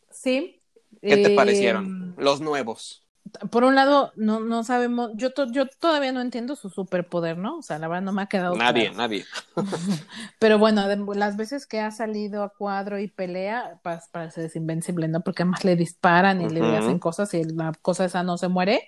[0.09, 0.59] Sí.
[1.01, 1.85] ¿Qué te parecieron?
[1.85, 3.00] Em, los nuevos.
[3.49, 7.57] Por un lado, no, no sabemos, yo, yo todavía no entiendo su superpoder, ¿no?
[7.57, 8.55] O sea, la verdad no me ha quedado.
[8.55, 9.25] Nadie, nadie.
[10.39, 10.83] Pero bueno,
[11.15, 15.21] las veces que ha salido a cuadro y pelea, parece invencible, ¿no?
[15.21, 18.87] Porque además le disparan y le hacen cosas y la cosa esa no se muere.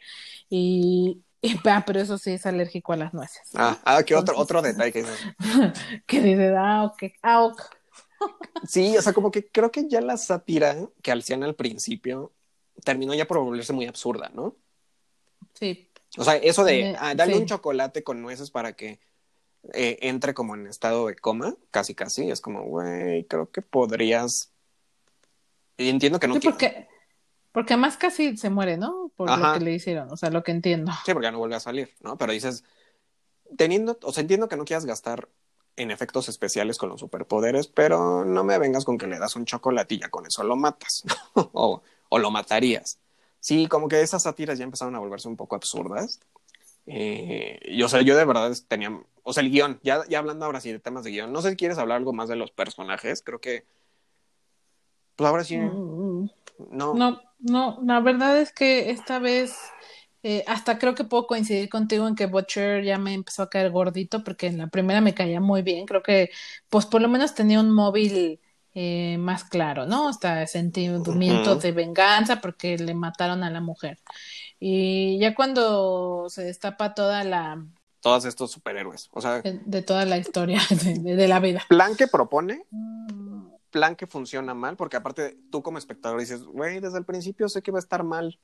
[0.50, 1.24] Y,
[1.66, 3.50] ah, pero eso sí es alérgico a las nueces.
[3.56, 5.06] Ah, ah que otro, otro detalle que
[6.06, 7.62] que dice, ah, ok, ah, ok.
[8.68, 12.32] sí, o sea, como que creo que ya la sátira que hacían al principio
[12.84, 14.56] terminó ya por volverse muy absurda, ¿no?
[15.54, 15.89] Sí.
[16.17, 19.00] O sea, eso de ah, darle un chocolate con nueces para que
[19.74, 24.52] eh, entre como en estado de coma, casi casi, es como, güey, creo que podrías.
[25.78, 26.36] Y entiendo que no.
[26.36, 26.88] Sí, porque,
[27.52, 29.12] porque además casi se muere, ¿no?
[29.15, 30.91] Por lo que le hicieron, o sea, lo que entiendo.
[31.06, 32.17] Sí, porque ya no vuelve a salir, ¿no?
[32.17, 32.63] Pero dices,
[33.58, 35.30] teniendo, o sea, entiendo que no quieras gastar
[35.76, 39.46] en efectos especiales con los superpoderes, pero no me vengas con que le das un
[39.46, 41.04] chocolate y ya con eso lo matas,
[41.36, 41.82] o,
[42.13, 42.99] o, lo matarías.
[43.39, 46.19] Sí, como que esas sátiras ya empezaron a volverse un poco absurdas.
[46.86, 50.45] Eh, y o sea, yo de verdad tenía, o sea, el guion, ya, ya hablando
[50.45, 52.52] ahora sí de temas de guion, no sé si quieres hablar algo más de los
[52.52, 53.65] personajes, creo que,
[55.15, 56.30] pues ahora sí, mm,
[56.71, 56.93] no.
[56.93, 59.56] No, no, la verdad es que esta vez
[60.23, 63.71] eh, hasta creo que puedo coincidir contigo en que Butcher ya me empezó a caer
[63.71, 65.86] gordito porque en la primera me caía muy bien.
[65.86, 66.32] Creo que,
[66.69, 68.39] pues por lo menos tenía un móvil
[68.76, 70.10] eh, más claro, ¿no?
[70.10, 74.00] Hasta sentimiento de venganza porque le mataron a la mujer.
[74.60, 77.64] Y ya cuando se destapa toda la...
[78.00, 79.42] Todos estos superhéroes, o sea...
[79.42, 81.64] De, toda la historia de, la vida.
[81.70, 83.46] Plan que propone, mm.
[83.70, 87.62] plan que funciona mal, porque aparte tú como espectador dices, güey, desde el principio sé
[87.62, 88.40] que va a estar mal,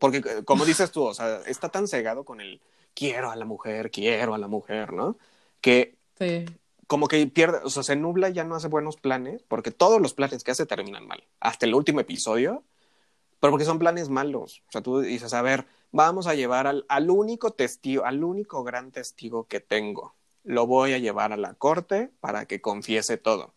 [0.00, 2.60] porque eh, como dices tú, o sea, está tan cegado con el
[2.92, 5.16] quiero a la mujer, quiero a la mujer, ¿no?
[5.60, 5.96] Que
[6.94, 10.00] como que pierde, o sea, se nubla y ya no hace buenos planes, porque todos
[10.00, 11.24] los planes que hace terminan mal.
[11.40, 12.62] Hasta el último episodio,
[13.40, 14.62] pero porque son planes malos.
[14.68, 18.62] O sea, tú dices, a ver, vamos a llevar al, al único testigo, al único
[18.62, 20.14] gran testigo que tengo.
[20.44, 23.54] Lo voy a llevar a la corte para que confiese todo.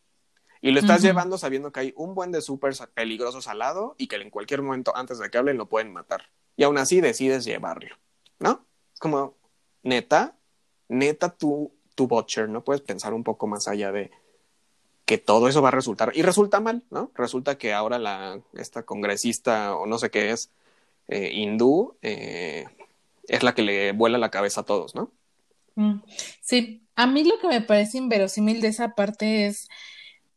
[0.59, 4.07] Y lo estás llevando sabiendo que hay un buen de súper peligrosos al lado y
[4.07, 6.23] que en cualquier momento antes de que hablen lo pueden matar.
[6.55, 7.95] Y aún así decides llevarlo,
[8.39, 8.65] ¿no?
[8.95, 9.37] Es como,
[9.83, 10.35] neta,
[10.87, 12.63] neta tú, tu Butcher, ¿no?
[12.63, 14.11] Puedes pensar un poco más allá de
[15.05, 16.11] que todo eso va a resultar.
[16.15, 17.11] Y resulta mal, ¿no?
[17.15, 20.51] Resulta que ahora la, esta congresista o no sé qué es,
[21.07, 22.65] eh, hindú, eh,
[23.27, 25.11] es la que le vuela la cabeza a todos, ¿no?
[25.75, 26.01] Mm,
[26.41, 29.69] Sí, a mí lo que me parece inverosímil de esa parte es,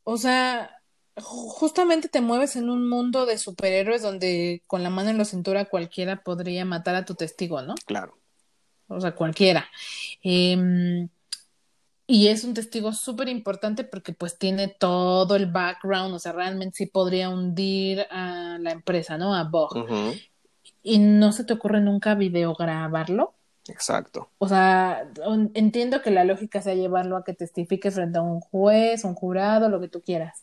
[0.05, 0.71] o sea,
[1.17, 5.25] ju- justamente te mueves en un mundo de superhéroes donde con la mano en la
[5.25, 7.75] cintura cualquiera podría matar a tu testigo, ¿no?
[7.87, 8.17] Claro.
[8.89, 9.69] O sea, cualquiera.
[10.23, 11.09] Em,
[12.11, 16.77] y es un testigo súper importante porque pues tiene todo el background, o sea, realmente
[16.79, 19.33] sí podría hundir a la empresa, ¿no?
[19.33, 19.49] A.
[19.49, 20.15] Ujú,
[20.83, 23.35] Y no se te ocurre nunca videograbarlo.
[23.69, 24.29] Exacto.
[24.39, 25.09] O sea,
[25.55, 29.69] entiendo que la lógica sea llevarlo a que testifique frente a un juez, un jurado,
[29.69, 30.43] lo que tú quieras,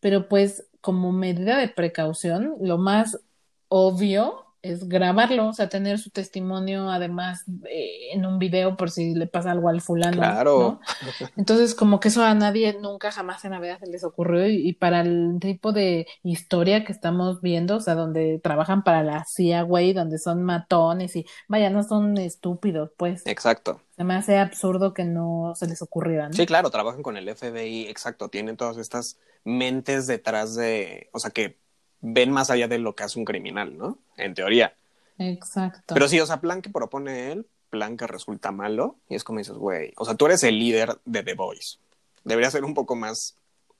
[0.00, 3.20] pero pues como medida de precaución, lo más
[3.68, 9.14] obvio es grabarlo, o sea, tener su testimonio además eh, en un video por si
[9.14, 10.80] le pasa algo al fulano, Claro.
[10.80, 11.28] ¿no?
[11.36, 14.68] Entonces, como que eso a nadie nunca jamás en la vida se les ocurrió y,
[14.68, 19.24] y para el tipo de historia que estamos viendo, o sea, donde trabajan para la
[19.24, 23.22] CIA, güey, donde son matones y vaya, no son estúpidos, pues.
[23.26, 23.80] Exacto.
[23.96, 26.34] Se me hace absurdo que no se les ocurriera, ¿no?
[26.34, 31.30] Sí, claro, trabajan con el FBI, exacto, tienen todas estas mentes detrás de, o sea,
[31.30, 31.58] que
[32.02, 33.98] ven más allá de lo que hace un criminal, ¿no?
[34.16, 34.74] En teoría.
[35.18, 35.94] Exacto.
[35.94, 39.38] Pero sí, o sea, plan que propone él, plan que resulta malo, y es como
[39.38, 41.78] dices, güey, o sea, tú eres el líder de The Voice.
[42.24, 43.36] Debería ser un poco más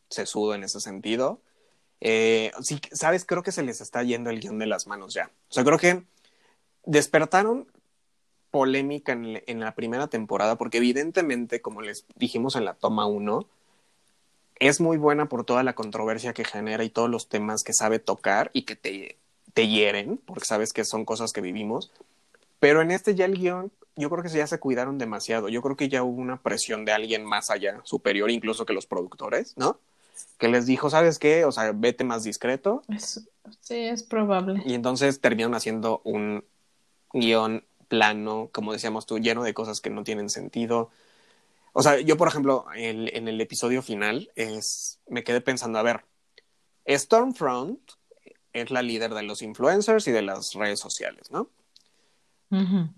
[0.08, 1.40] sesudo en ese sentido.
[2.00, 5.30] Eh, sí, sabes, creo que se les está yendo el guion de las manos ya.
[5.48, 6.04] O sea, creo que
[6.84, 7.66] despertaron
[8.50, 13.48] polémica en, en la primera temporada, porque evidentemente, como les dijimos en la toma 1,
[14.68, 17.98] es muy buena por toda la controversia que genera y todos los temas que sabe
[17.98, 19.18] tocar y que te,
[19.54, 21.90] te hieren, porque sabes que son cosas que vivimos.
[22.60, 25.48] Pero en este ya el guion, yo creo que ya se cuidaron demasiado.
[25.48, 28.86] Yo creo que ya hubo una presión de alguien más allá, superior incluso que los
[28.86, 29.80] productores, ¿no?
[30.38, 31.44] Que les dijo, ¿sabes qué?
[31.44, 32.84] O sea, vete más discreto.
[32.88, 33.28] Es-
[33.60, 34.62] sí, es probable.
[34.64, 36.44] Y entonces terminaron haciendo un
[37.12, 40.90] guion plano, como decíamos tú, lleno de cosas que no tienen sentido.
[41.72, 46.04] O sea, yo, por ejemplo, en el episodio final, es, me quedé pensando, a ver,
[46.86, 47.80] Stormfront
[48.52, 51.50] es la líder de los influencers y de las redes sociales, ¿no?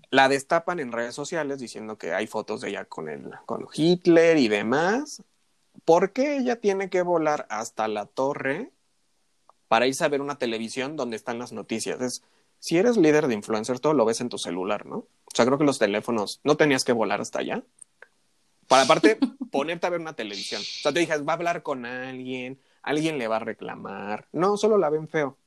[0.09, 4.35] La destapan en redes sociales diciendo que hay fotos de ella con, el, con Hitler
[4.35, 5.23] y demás.
[5.85, 8.73] ¿Por qué ella tiene que volar hasta la torre
[9.69, 12.01] para irse a ver una televisión donde están las noticias?
[12.01, 12.23] Es,
[12.59, 14.97] si eres líder de influencers, todo lo ves en tu celular, ¿no?
[14.97, 17.63] O sea, creo que los teléfonos, no tenías que volar hasta allá.
[18.75, 19.17] Para aparte,
[19.51, 20.61] ponerte a ver una televisión.
[20.61, 24.27] O sea, te dijas, va a hablar con alguien, alguien le va a reclamar.
[24.31, 25.37] No, solo la ven feo.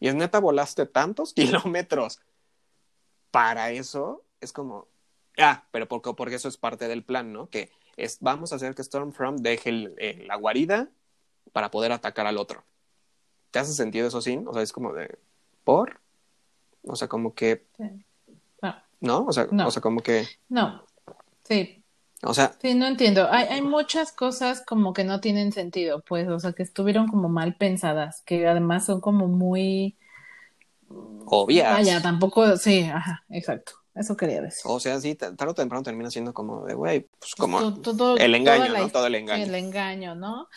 [0.00, 2.20] Y es neta, volaste tantos kilómetros.
[3.30, 4.86] Para eso es como,
[5.38, 7.48] ah, pero porque, porque eso es parte del plan, ¿no?
[7.50, 10.88] Que es, vamos a hacer que Stormfront deje el- el- la guarida
[11.52, 12.64] para poder atacar al otro.
[13.50, 14.40] ¿Te hace sentido eso, sí?
[14.46, 15.18] O sea, es como de,
[15.64, 16.00] ¿por?
[16.82, 17.66] O sea, como que,
[18.62, 19.24] No, ¿no?
[19.26, 19.66] O sea, No.
[19.68, 20.84] o sea como que, no.
[21.44, 21.83] Sí,
[22.26, 23.28] o sea, sí, no entiendo.
[23.30, 27.28] Hay, hay muchas cosas como que no tienen sentido, pues, o sea, que estuvieron como
[27.28, 29.96] mal pensadas, que además son como muy...
[31.26, 31.72] obvias.
[31.72, 33.72] Vaya, tampoco, sí, ajá, exacto.
[33.94, 34.62] Eso quería decir.
[34.64, 38.16] O sea, sí, tarde o temprano termina siendo como de, güey, pues como To- todo-
[38.16, 38.88] el engaño, la ¿no?
[38.88, 39.44] Todo el engaño.
[39.44, 40.48] el engaño, ¿no?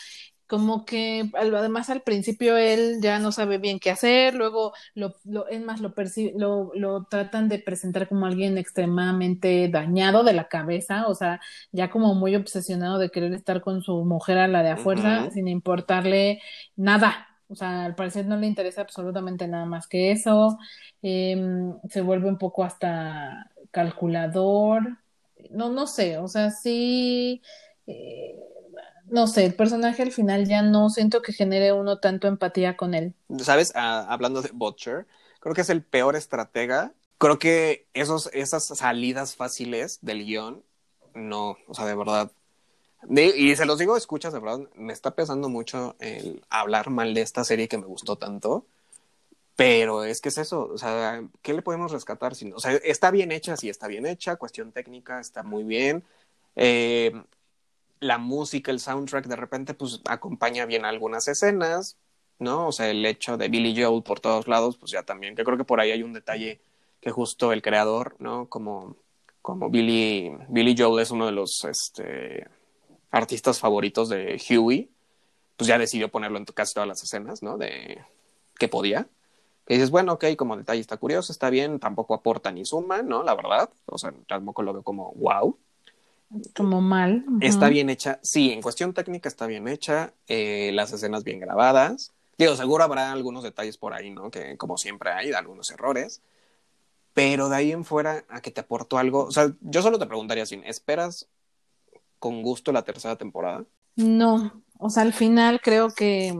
[0.48, 5.46] Como que además al principio él ya no sabe bien qué hacer, luego lo, lo
[5.48, 5.92] es más, lo,
[6.36, 11.90] lo, lo tratan de presentar como alguien extremadamente dañado de la cabeza, o sea, ya
[11.90, 15.48] como muy obsesionado de querer estar con su mujer a la de a fuerza, sin
[15.48, 16.40] importarle
[16.76, 17.26] nada.
[17.48, 20.58] O sea, al parecer no le interesa absolutamente nada más que eso.
[21.02, 24.98] Em, se vuelve un poco hasta calculador.
[25.50, 27.42] No, no sé, o sea, sí,
[27.86, 28.36] eh,
[29.10, 32.94] no sé, el personaje al final ya no siento que genere uno tanto empatía con
[32.94, 33.14] él.
[33.40, 33.72] ¿Sabes?
[33.74, 35.06] Ah, hablando de Butcher,
[35.40, 36.92] creo que es el peor estratega.
[37.18, 40.62] Creo que esos, esas salidas fáciles del guion,
[41.14, 42.30] no, o sea, de verdad.
[43.10, 47.22] Y se los digo, escuchas, de verdad, me está pesando mucho el hablar mal de
[47.22, 48.66] esta serie que me gustó tanto.
[49.56, 52.36] Pero es que es eso, o sea, ¿qué le podemos rescatar?
[52.36, 55.64] Si no- o sea, está bien hecha, sí está bien hecha, cuestión técnica está muy
[55.64, 56.04] bien.
[56.54, 57.12] Eh,
[58.00, 61.96] la música, el soundtrack, de repente, pues acompaña bien algunas escenas,
[62.38, 62.68] ¿no?
[62.68, 65.56] O sea, el hecho de Billy Joel por todos lados, pues ya también, que creo
[65.58, 66.60] que por ahí hay un detalle
[67.00, 68.48] que justo el creador, ¿no?
[68.48, 68.96] Como,
[69.42, 72.46] como Billy, Billy Joel es uno de los este,
[73.10, 74.90] artistas favoritos de Huey,
[75.56, 77.58] pues ya decidió ponerlo en casi todas las escenas, ¿no?
[77.58, 78.02] De
[78.58, 79.08] que podía.
[79.66, 83.22] Que dices, bueno, ok, como detalle está curioso, está bien, tampoco aporta ni suma, ¿no?
[83.22, 85.58] La verdad, o sea, tampoco lo veo como wow.
[86.54, 87.24] Como mal.
[87.26, 87.38] ujú.
[87.40, 92.12] Está bien hecha, sí, en cuestión técnica está bien hecha, eh, las escenas bien grabadas.
[92.36, 94.30] Digo, seguro habrá algunos detalles por ahí, ¿no?
[94.30, 96.22] Que como siempre hay, algunos errores.
[97.14, 100.06] pero de ahí en fuera a que te aportó algo, o sea, yo solo te
[100.06, 101.28] preguntaría si ¿esperas
[102.18, 103.64] con gusto la tercera temporada?
[103.96, 106.34] No, o sea, al final creo que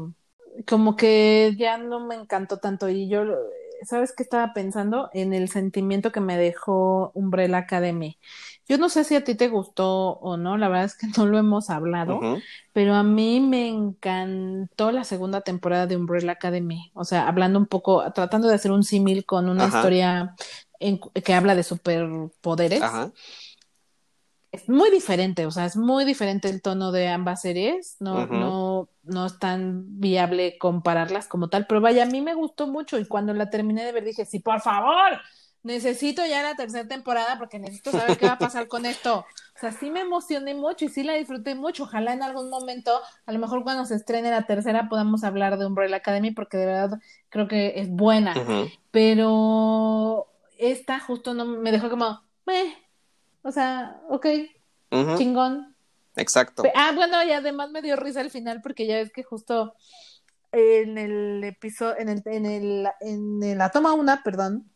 [0.68, 3.24] como que ya no me encantó tanto y yo,
[3.83, 5.11] ¿sabes qué estaba pensando?
[5.12, 8.18] En el sentimiento que me dejó Umbrella Academy.
[8.68, 11.26] Yo no sé si a ti te gustó o no, la verdad es que no
[11.26, 12.20] lo hemos hablado,
[12.72, 16.90] pero a mí me encantó la segunda temporada de Umbrella Academy.
[16.94, 20.35] O sea, hablando un poco, tratando de hacer un símil con una historia
[20.78, 22.83] que habla de superpoderes.
[22.83, 23.11] Ajá.
[24.50, 28.88] Es muy diferente, o sea, es muy diferente el tono de ambas series, no, no,
[29.02, 33.04] no es tan viable compararlas como tal, pero vaya, a mí me gustó mucho y
[33.04, 35.20] cuando la terminé de ver dije, sí, por favor,
[35.62, 39.26] necesito ya la tercera temporada porque necesito saber qué va a pasar con esto.
[39.56, 41.84] O sea, sí me emocioné mucho y sí la disfruté mucho.
[41.84, 45.66] Ojalá en algún momento, a lo mejor cuando se estrene la tercera, podamos hablar de
[45.66, 48.34] Umbrella Academy porque de verdad creo que es buena.
[48.90, 52.74] Pero esta justo no me dejó como, meh,
[53.42, 54.26] o sea, ok,
[55.16, 55.74] chingón.
[56.16, 56.64] Exacto.
[56.74, 59.74] Ah, bueno, y además me dio risa al final porque ya ves que justo
[60.52, 64.70] en el episodio, en el, en el, en la toma una, perdón,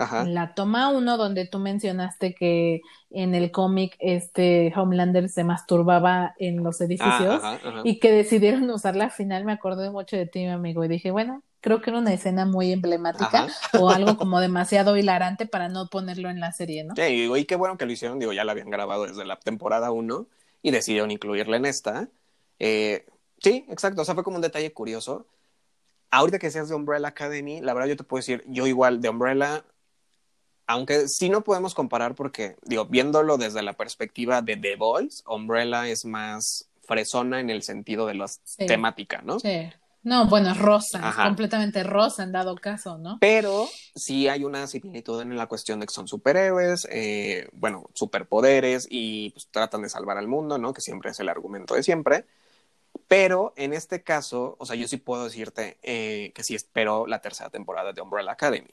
[0.00, 0.24] Ajá.
[0.24, 6.64] La toma uno, donde tú mencionaste que en el cómic este Homelander se masturbaba en
[6.64, 10.48] los edificios ah, y que decidieron usarla al final, me acordé mucho de ti, mi
[10.48, 13.46] amigo, y dije, bueno, creo que era una escena muy emblemática
[13.78, 16.94] o algo como demasiado hilarante para no ponerlo en la serie, ¿no?
[16.96, 19.90] Sí, y qué bueno que lo hicieron, digo, ya la habían grabado desde la temporada
[19.90, 20.26] 1
[20.62, 22.08] y decidieron incluirla en esta.
[22.58, 23.04] Eh,
[23.38, 25.26] sí, exacto, o sea, fue como un detalle curioso.
[26.10, 29.10] Ahorita que seas de Umbrella Academy, la verdad yo te puedo decir, yo igual de
[29.10, 29.62] Umbrella,
[30.70, 35.88] aunque sí no podemos comparar porque, digo, viéndolo desde la perspectiva de The Boys, Umbrella
[35.88, 39.40] es más fresona en el sentido de la temática, ¿no?
[39.40, 39.68] Sí.
[40.02, 43.18] No, bueno, es rosa, completamente rosa en dado caso, ¿no?
[43.20, 48.86] Pero sí hay una similitud en la cuestión de que son superhéroes, eh, bueno, superpoderes
[48.88, 50.72] y pues, tratan de salvar al mundo, ¿no?
[50.72, 52.26] Que siempre es el argumento de siempre.
[53.08, 57.20] Pero en este caso, o sea, yo sí puedo decirte eh, que sí espero la
[57.20, 58.70] tercera temporada de Umbrella Academy.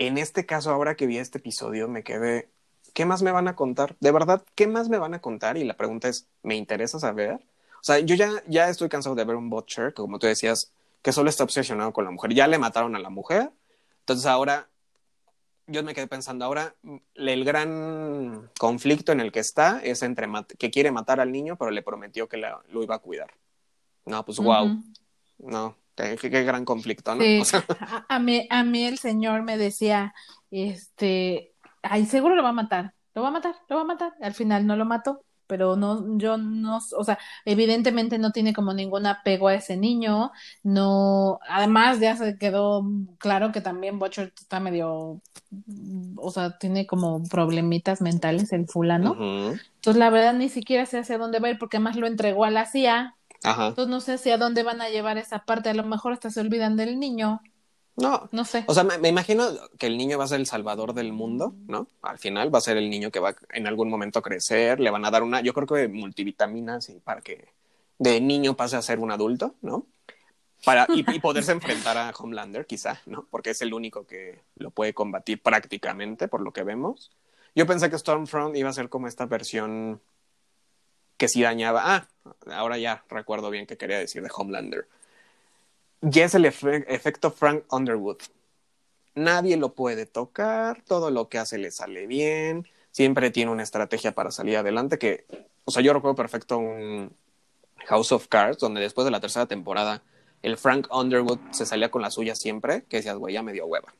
[0.00, 2.48] En este caso, ahora que vi este episodio, me quedé,
[2.94, 3.96] ¿qué más me van a contar?
[4.00, 5.58] De verdad, ¿qué más me van a contar?
[5.58, 7.34] Y la pregunta es, ¿me interesa saber?
[7.34, 10.72] O sea, yo ya, ya estoy cansado de ver un Butcher, que como tú decías,
[11.02, 12.32] que solo está obsesionado con la mujer.
[12.32, 13.50] Ya le mataron a la mujer.
[13.98, 14.70] Entonces ahora,
[15.66, 16.74] yo me quedé pensando, ahora
[17.14, 20.26] el gran conflicto en el que está es entre
[20.58, 23.34] que quiere matar al niño, pero le prometió que lo iba a cuidar.
[24.06, 24.82] No, pues wow.
[25.36, 27.24] No, qué, gran conflicto, ¿no?
[28.08, 30.14] a, mí, a mí el señor me decía,
[30.50, 34.14] este, ay, seguro lo va a matar, lo va a matar, lo va a matar.
[34.20, 38.72] Al final no lo mató pero no, yo no, o sea, evidentemente no tiene como
[38.72, 40.30] ningún apego a ese niño,
[40.62, 42.86] no, además ya se quedó
[43.18, 45.20] claro que también Butcher está medio,
[46.14, 51.18] o sea, tiene como problemitas mentales el fulano, entonces la verdad ni siquiera sé hacia
[51.18, 54.38] dónde va a ir porque además lo entregó a la CIA, entonces no sé hacia
[54.38, 57.40] dónde van a llevar esa parte, a lo mejor hasta se olvidan del niño.
[57.96, 58.64] No, no sé.
[58.66, 59.48] O sea, me, imagino
[59.78, 61.88] que el niño va a ser el salvador del mundo, ¿no?
[62.02, 64.90] Al final va a ser el niño que va en algún momento a crecer, le
[64.90, 67.48] van a dar una, yo creo que multivitaminas y para que
[67.98, 69.86] de niño pase a ser un adulto, ¿no?
[70.64, 73.26] Para, y, poderse enfrentar a Homelander, quizá, ¿no?
[73.30, 77.10] Porque es el único que lo puede combatir prácticamente, por lo que vemos.
[77.54, 80.00] Yo pensé que Stormfront iba a ser como esta versión
[81.20, 81.82] que sí dañaba.
[81.84, 82.08] Ah,
[82.50, 84.88] ahora ya recuerdo bien qué quería decir de Homelander
[86.00, 88.18] ya es el efecto Frank Underwood.
[89.14, 94.12] Nadie lo puede tocar, todo lo que hace le sale bien, siempre tiene una estrategia
[94.12, 95.26] para salir adelante que,
[95.64, 97.12] o sea, yo recuerdo perfecto un
[97.86, 100.02] House of Cards, donde después de la tercera temporada
[100.42, 103.66] el Frank Underwood se salía con la suya siempre, que decías, güey, ya me dio
[103.66, 103.92] hueva.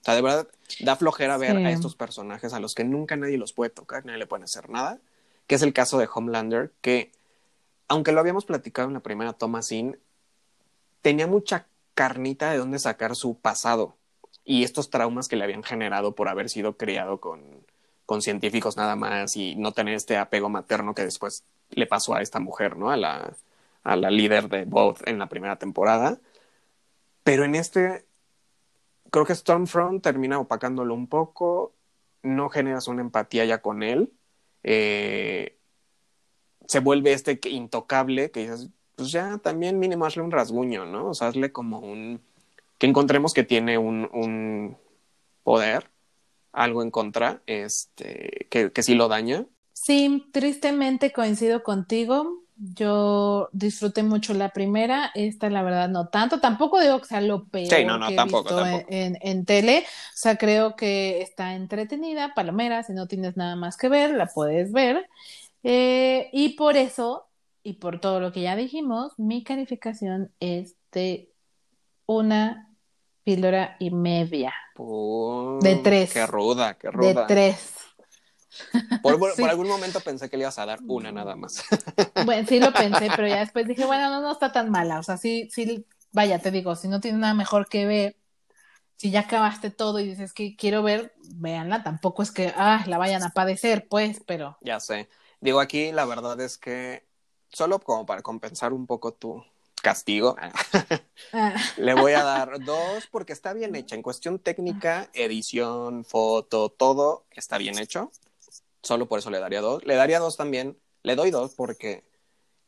[0.00, 0.48] O sea, de verdad,
[0.80, 4.18] da flojera ver a estos personajes a los que nunca nadie los puede tocar, nadie
[4.18, 4.98] le puede hacer nada,
[5.46, 7.12] que es el caso de Homelander, que,
[7.88, 9.98] aunque lo habíamos platicado en la primera toma sin,
[11.02, 13.96] tenía mucha carnita de dónde sacar su pasado
[14.44, 17.42] y estos traumas que le habían generado por haber sido criado con,
[18.06, 22.22] con científicos nada más y no tener este apego materno que después le pasó a
[22.22, 22.90] esta mujer, ¿no?
[22.90, 23.34] A la,
[23.82, 26.18] a la líder de Both en la primera temporada.
[27.22, 28.04] Pero en este,
[29.10, 31.72] creo que Stormfront termina opacándolo un poco,
[32.22, 34.12] no generas una empatía ya con él,
[34.64, 35.56] eh,
[36.66, 41.10] se vuelve este intocable que dices, pues ya también mínimo hazle un rasguño, ¿no?
[41.10, 42.20] O sea, hazle como un,
[42.78, 44.76] que encontremos que tiene un, un
[45.42, 45.90] poder,
[46.52, 49.46] algo en contra, este, que, que sí lo daña.
[49.72, 52.43] Sí, tristemente coincido contigo.
[52.56, 57.46] Yo disfruté mucho la primera, esta la verdad no tanto, tampoco digo que sea lo
[57.46, 58.86] peor Sí, no, no, que he tampoco, visto tampoco.
[58.90, 63.88] En, tele, o sea, creo que está entretenida, palomera, si no tienes nada más que
[63.88, 65.06] ver, la puedes ver,
[65.64, 67.26] Eh, y por eso,
[67.62, 71.32] y por todo lo que ya dijimos, mi calificación es de
[72.06, 72.70] una
[73.24, 74.52] píldora y media,
[75.60, 76.12] De tres.
[76.12, 77.26] Qué ruda, qué de ruda.
[77.26, 77.72] tres.
[79.02, 79.40] Por, por- Sí.
[79.42, 81.62] por algún momento pensé que le ibas a dar una nada más.
[82.24, 84.98] Bueno, sí lo pensé, pero ya después dije, bueno, no, no está tan mala.
[84.98, 88.16] O sea, sí, sí, vaya, te digo, si no tienes nada mejor que ver,
[88.96, 91.82] si ya acabaste todo y dices que quiero ver, véanla.
[91.82, 95.08] Tampoco es que, ah, la vayan a padecer, pues, pero Ya sé.
[95.40, 97.04] Digo, aquí la verdad es que
[97.52, 99.44] solo como para compensar un poco tu
[99.82, 100.36] castigo,
[101.32, 103.94] ah, le voy a dar dos porque está bien hecha.
[103.96, 108.10] En cuestión técnica, edición, foto, todo está bien hecho.
[108.84, 109.84] Solo por eso le daría dos.
[109.84, 110.78] Le daría dos también.
[111.02, 112.04] Le doy dos porque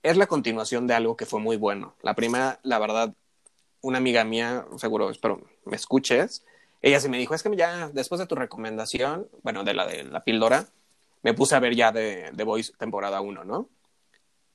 [0.03, 1.95] es la continuación de algo que fue muy bueno.
[2.03, 3.15] La primera, la verdad,
[3.81, 6.45] una amiga mía, seguro, espero me escuches,
[6.83, 10.05] ella sí me dijo, es que ya después de tu recomendación, bueno, de la de
[10.05, 10.69] la píldora,
[11.23, 13.69] me puse a ver ya de, de Voice temporada 1, ¿no?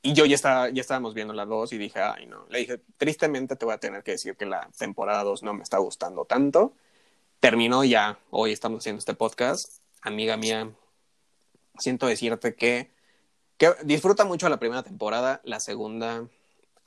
[0.04, 2.46] Y yo ya, estaba, ya estábamos viendo la 2 y dije, ay, no.
[2.50, 5.64] Le dije, tristemente te voy a tener que decir que la temporada 2 no me
[5.64, 6.74] está gustando tanto.
[7.40, 9.82] Terminó ya, hoy estamos haciendo este podcast.
[10.02, 10.72] Amiga mía,
[11.78, 12.92] siento decirte que,
[13.58, 16.28] que disfruta mucho la primera temporada, la segunda,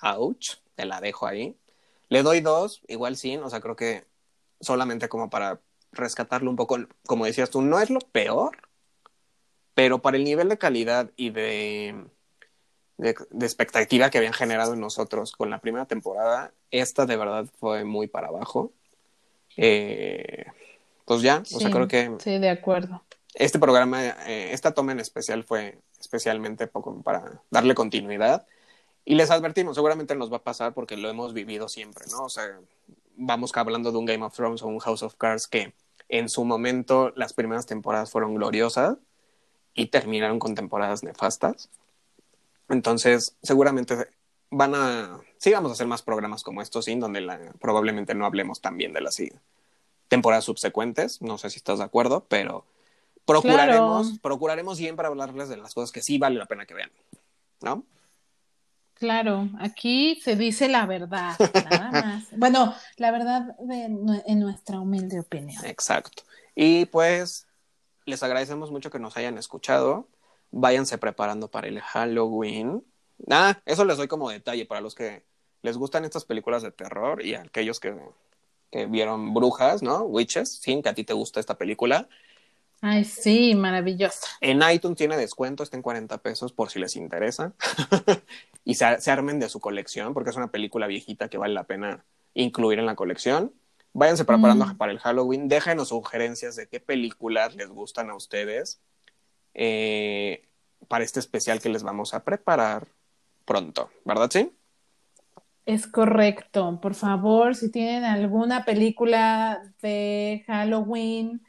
[0.01, 1.57] ouch, te la dejo ahí.
[2.09, 4.05] Le doy dos, igual sí, o sea, creo que
[4.61, 5.61] solamente como para
[5.93, 8.57] rescatarlo un poco, como decías tú, no es lo peor,
[9.74, 12.05] pero para el nivel de calidad y de,
[12.99, 17.47] de, de expectativa que habían generado en nosotros con la primera temporada, esta de verdad
[17.59, 18.72] fue muy para abajo.
[19.57, 20.47] Eh,
[21.05, 23.03] pues ya, o sea, sí, creo que sí, de acuerdo.
[23.35, 28.47] Este programa, eh, esta toma en especial fue especialmente poco para darle continuidad.
[29.05, 32.24] Y les advertimos, seguramente nos va a pasar porque lo hemos vivido siempre, ¿no?
[32.24, 32.59] O sea,
[33.16, 35.74] vamos hablando de un Game of Thrones o un House of Cards que
[36.09, 38.97] en su momento las primeras temporadas fueron gloriosas
[39.74, 41.68] y terminaron con temporadas nefastas.
[42.68, 44.09] Entonces, seguramente
[44.51, 48.24] van a, sí vamos a hacer más programas como estos, sí, donde la, probablemente no
[48.24, 49.20] hablemos también de las
[50.09, 52.64] temporadas subsecuentes, no sé si estás de acuerdo, pero
[53.25, 54.22] procuraremos, Claro.
[54.22, 56.91] procuraremos siempre hablarles de las cosas que sí vale la pena que vean,
[57.62, 57.85] ¿no?
[58.95, 61.37] Claro, aquí se dice la verdad,
[61.70, 62.25] nada más.
[62.37, 65.64] Bueno, la verdad de, en nuestra humilde opinión.
[65.64, 66.22] Exacto.
[66.55, 67.47] Y pues
[82.87, 84.26] Ay, sí, maravillosa.
[84.43, 87.55] En iTunes tiene descuento, está en 40 pesos por si les interesa.
[88.64, 91.64] y se, se armen de su colección, porque es una película viejita que vale la
[91.64, 92.05] pena
[92.35, 93.53] incluir en la colección.
[93.95, 94.76] Váyanse preparando Mm.
[94.76, 95.49] para el Halloween.
[95.49, 98.82] Déjenos sugerencias de qué películas les gustan a ustedes
[99.55, 100.47] eh,
[100.89, 102.87] para este especial que les vamos a preparar
[103.47, 104.28] pronto, ¿verdad?
[104.30, 104.53] Sí.
[105.64, 106.78] Es correcto.
[106.82, 111.41] Por favor, si tienen alguna película de Halloween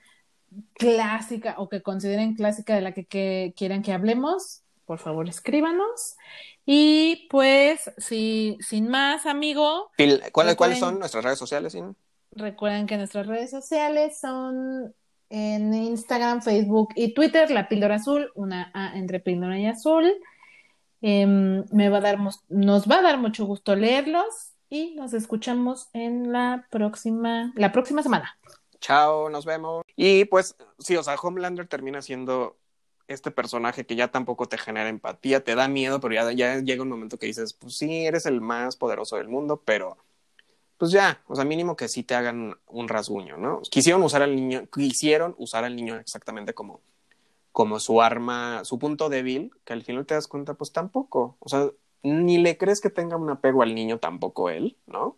[0.73, 6.15] clásica o que consideren clásica de la que, que quieran que hablemos, por favor escríbanos.
[6.65, 11.73] Y pues, si, sin más, amigo, ¿Cuáles, ¿Cuáles Recuerden- son nuestras redes sociales?
[11.73, 11.95] Sin?
[12.37, 14.93] recuerden que nuestras redes sociales son
[15.29, 20.11] en Instagram, Facebook y Twitter, la píldora azul, una A entre píldora y azul.
[21.01, 22.17] Em, me va a dar,
[22.49, 24.25] nos va a dar mucho gusto leerlos
[24.69, 28.37] y nos escuchamos en la próxima, la próxima semana.
[28.85, 29.83] Chao, nos vemos.
[29.95, 32.55] Y pues, sí, o sea, Homelander termina siendo
[33.07, 36.89] este personaje que ya tampoco te genera empatía, te da miedo, pero ya, llega un
[36.89, 39.97] momento que dices, pues sí, eres el más poderoso del mundo, pero
[40.77, 43.61] pues ya, o sea, mínimo que sí te hagan un rasguño, ¿no?
[43.71, 46.79] Quisieron usar al niño, quisieron usar al niño exactamente como,
[47.51, 51.49] como su arma, su punto débil, que al final te das cuenta, pues tampoco, o
[51.49, 51.71] sea,
[52.03, 55.17] ni le crees que tenga un apego al niño tampoco él, ¿no?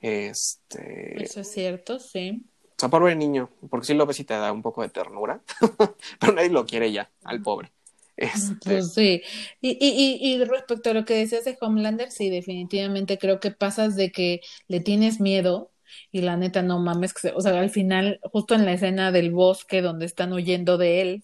[0.00, 2.42] Este, Eso es cierto, sí.
[2.76, 5.40] O sea, pobre niño, porque sí lo ves y te da un poco de ternura,
[6.20, 7.72] pero nadie lo quiere ya, al pobre.
[8.16, 9.22] Este, Pues sí.
[9.60, 13.94] Y, y, y, respecto a lo que decías de Homelander, sí, definitivamente creo que pasas
[13.96, 15.70] de que le tienes miedo
[16.12, 19.12] y la neta no mames, que se- o sea, al final, justo en la escena
[19.12, 21.22] del bosque donde están huyendo de él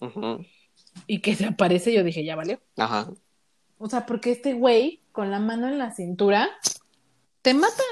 [1.07, 2.59] y que se aparece, yo dije, ya valió.
[2.77, 3.09] ajá,
[3.77, 6.49] O sea, porque este güey con la mano en la cintura
[7.41, 7.83] te mata.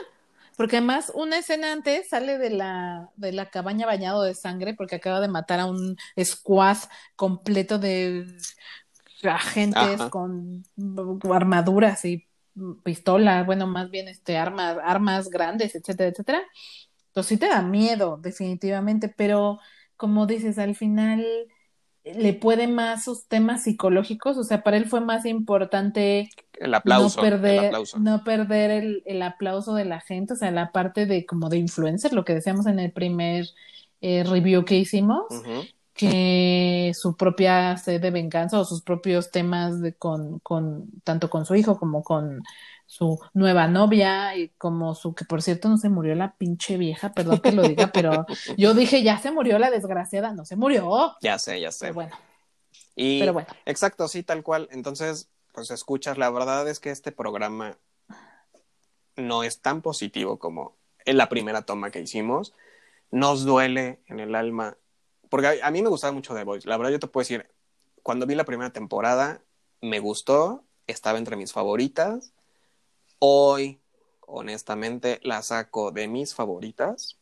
[0.62, 4.98] Porque además una escena antes sale de la, de la cabaña bañado de sangre porque
[4.98, 6.78] acaba de matar a un squad
[7.16, 8.28] completo de
[9.24, 10.64] agentes con
[11.34, 12.28] armaduras y
[12.84, 16.44] pistolas, bueno, más bien este armas, armas grandes, etcétera, etcétera.
[17.12, 19.58] Pues sí te da miedo, definitivamente, pero
[19.98, 21.26] como dices, al final
[22.04, 26.30] le puede más sus temas psicológicos, o sea, para él fue más importante
[26.62, 28.00] el aplauso, no perder, el aplauso.
[28.00, 31.58] No perder el, el, aplauso de la gente, o sea, la parte de como de
[31.58, 33.48] influencer, lo que decíamos en el primer
[34.02, 35.26] eh, review que hicimos,
[35.94, 41.46] que su propia sed de venganza o sus propios temas de con, con tanto con
[41.46, 42.42] su hijo como con
[42.88, 47.14] su nueva novia y como su que por cierto no se murió la pinche vieja,
[47.14, 48.26] perdón que lo diga, pero
[48.58, 51.16] yo dije ya se murió la desgraciada, no se murió.
[51.22, 51.86] Ya sé, ya sé.
[51.86, 52.16] Pero bueno.
[52.96, 53.48] Y pero bueno.
[53.66, 54.68] exacto, sí, tal cual.
[54.72, 57.78] Entonces, pues escuchas, la verdad es que este programa
[59.16, 62.54] no es tan positivo como en la primera toma que hicimos.
[63.12, 64.78] Nos duele en el alma.
[65.30, 66.68] Porque a, mí me gustaba mucho The Voice.
[66.68, 67.50] La verdad, yo te puedo decir,
[68.04, 69.42] cuando vi la primera temporada,
[69.82, 72.34] me gustó, estaba entre mis favoritas
[73.24, 73.80] Hoy,
[74.22, 77.20] honestamente, la saco de mis favoritas.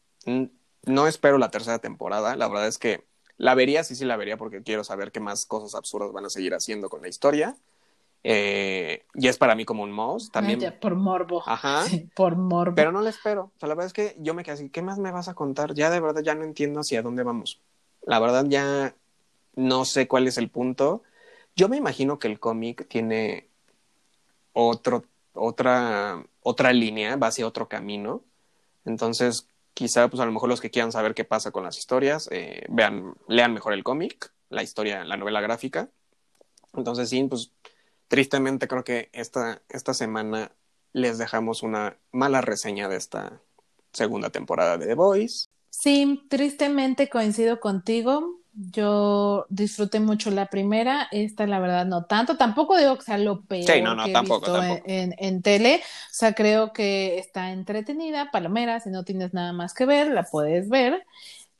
[0.85, 2.37] No espero la tercera temporada.
[2.37, 3.05] La verdad es que
[3.35, 6.29] la vería, sí, sí la vería, porque quiero saber qué más cosas absurdas van a
[6.29, 7.57] seguir haciendo con la historia.
[8.23, 10.29] Eh, y es para mí como un mouse.
[10.31, 10.61] También.
[10.61, 11.43] Ay, por morbo.
[11.45, 11.83] Ajá.
[11.87, 12.75] Sí, por morbo.
[12.75, 13.51] Pero no la espero.
[13.55, 15.33] O sea, la verdad es que yo me quedé así, ¿qué más me vas a
[15.33, 15.73] contar?
[15.73, 17.61] Ya de verdad ya no entiendo hacia dónde vamos.
[18.01, 18.95] La verdad ya
[19.55, 21.03] no sé cuál es el punto.
[21.55, 23.47] Yo me imagino que el cómic tiene
[24.53, 25.03] otro
[25.39, 28.23] otra, otra línea, va hacia otro camino.
[28.85, 32.27] Entonces, quizá, pues a lo mejor los que quieran saber qué pasa con las historias,
[32.31, 35.89] eh, vean, lean mejor el cómic, la historia, la novela gráfica.
[36.73, 37.51] Entonces, sí, pues
[38.09, 40.51] tristemente creo que esta, esta semana
[40.91, 43.41] les dejamos una mala reseña de esta
[43.93, 45.47] segunda temporada de The Voice.
[45.69, 48.39] Sí, tristemente coincido contigo.
[48.51, 53.41] Yo disfruté mucho la primera, esta la verdad no tanto, tampoco digo que sea lo
[53.45, 54.83] peor sí, no, no, que he tampoco, visto tampoco.
[54.85, 59.73] En, en, tele, o sea, creo que está entretenida, palomera, si no tienes nada más
[59.73, 61.05] que ver, la puedes ver,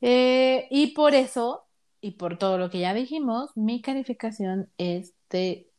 [0.02, 1.64] eh, y por eso,
[2.02, 5.69] y por todo lo que ya dijimos, mi calificación es de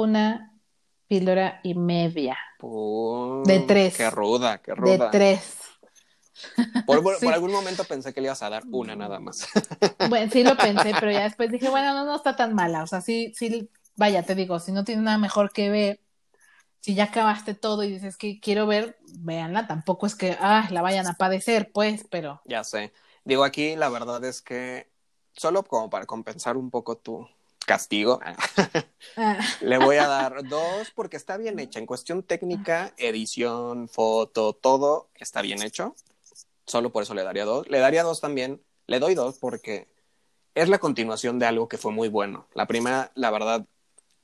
[0.00, 0.60] una
[1.06, 2.36] píldora y media.
[3.44, 3.96] De tres.
[3.96, 5.06] Qué ruda, qué ruda.
[5.06, 5.58] De tres.
[6.86, 7.24] Por, por, Sí.
[7.24, 9.48] por, algún momento pensé que le ibas a dar una nada más.
[10.08, 12.82] Bueno, sí lo pensé, pero ya después dije, bueno, no, no está tan mala.
[12.82, 16.00] O sea, sí, sí, vaya, te digo, si no tienes nada mejor que ver,
[16.80, 19.66] si ya acabaste todo y dices que quiero ver, véanla.
[19.66, 22.40] Tampoco es que, ah, la vayan a padecer, pues, pero.
[22.44, 22.92] ya sé.
[23.24, 24.88] Digo, aquí la verdad es que
[25.32, 27.28] solo como para compensar un poco tu
[27.66, 28.20] castigo,
[29.16, 31.78] ah, le voy a dar dos porque está bien hecha.
[31.78, 35.94] En cuestión técnica, edición, foto, todo está bien hecho.
[36.66, 37.68] Solo por eso le daría dos.
[37.68, 38.62] Le daría dos también.
[38.86, 39.88] Le doy dos porque
[40.54, 42.46] es la continuación de algo que fue muy bueno.
[42.54, 43.66] La primera, la verdad,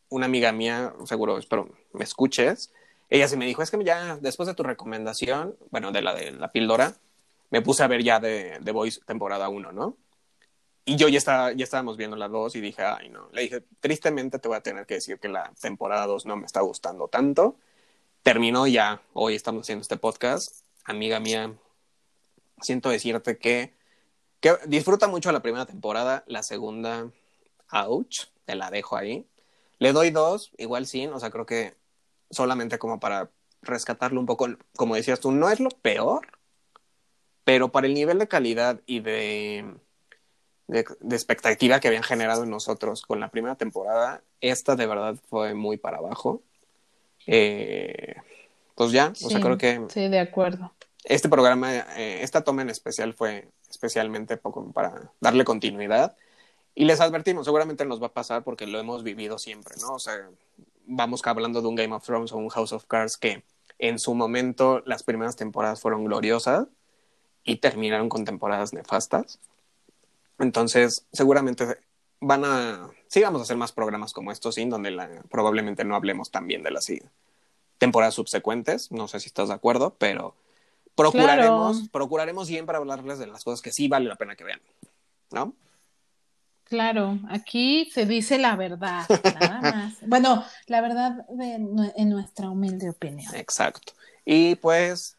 [0.09, 2.73] una amiga mía, seguro, espero me escuches,
[3.11, 6.33] ella sí me dijo, es que ya después de tu recomendación, bueno, de la de
[6.33, 6.97] la píldora,
[7.51, 9.99] me puse a ver ya de, de Voice temporada 1, ¿no?
[10.85, 13.29] Y yo ya, estaba, ya estábamos viendo la 2 y dije, ay, no.
[13.33, 16.47] Le dije, tristemente te voy a tener que decir que la temporada 2 no me
[16.47, 17.57] está gustando tanto.
[18.23, 20.65] Terminó ya, hoy estamos haciendo este podcast.
[20.85, 21.55] Amiga mía,
[22.61, 23.75] siento decirte que,
[24.41, 27.11] que disfruta mucho la primera temporada, la segunda,
[27.71, 29.27] ouch, te la dejo ahí.
[29.79, 31.77] Le doy dos, igual sí, o sea, creo que
[32.31, 33.31] solamente como para
[33.63, 36.27] rescatarlo un poco, como decías tú, no es lo peor,
[37.45, 39.77] pero para el nivel de calidad y de,
[40.73, 45.17] de, de, expectativa que habían generado en nosotros con la primera temporada, esta de verdad
[45.29, 46.43] fue muy para abajo.
[47.27, 48.17] Eh,
[48.75, 49.81] pues ya, sí, o sea, creo que...
[49.89, 50.73] Sí, de acuerdo.
[51.05, 56.17] Este programa, eh, esta toma en especial fue especialmente poco para darle continuidad.
[56.75, 59.95] Y les advertimos, seguramente nos va a pasar porque lo hemos vivido siempre, ¿no?
[59.95, 60.15] O sea,
[60.87, 63.45] vamos hablando de un Game of Thrones o un House of Cards que
[63.79, 66.67] en su momento las primeras temporadas fueron gloriosas
[67.45, 69.39] y terminaron con temporadas nefastas.
[70.39, 71.79] Entonces, seguramente
[72.21, 75.97] van a, sí vamos a hacer más programas como estos, sí, donde la, probablemente no
[75.97, 76.87] hablemos también de las
[77.79, 80.37] temporadas subsecuentes, no sé si estás de acuerdo, pero
[80.95, 81.93] procuraremos, claro.
[81.93, 84.61] procuraremos siempre hablarles de las cosas que sí vale la pena que vean,
[85.33, 85.55] ¿no?
[86.65, 89.05] Claro, aquí se dice la verdad,
[89.41, 89.95] nada más.
[90.07, 93.35] bueno, la verdad de, en nuestra humilde opinión.
[93.35, 93.93] Exacto.
[94.25, 95.17] Y pues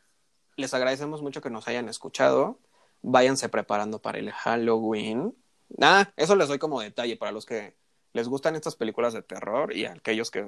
[0.56, 2.58] les agradecemos mucho que nos hayan escuchado.
[3.04, 5.36] Váyanse preparando para el Halloween.
[5.80, 7.76] Ah, eso les doy como detalle para los que
[8.14, 10.48] les gustan estas películas de terror y aquellos que,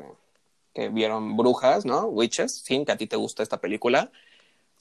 [0.74, 2.06] que vieron Brujas, ¿no?
[2.06, 4.12] Witches, sí, que a ti te gusta esta película.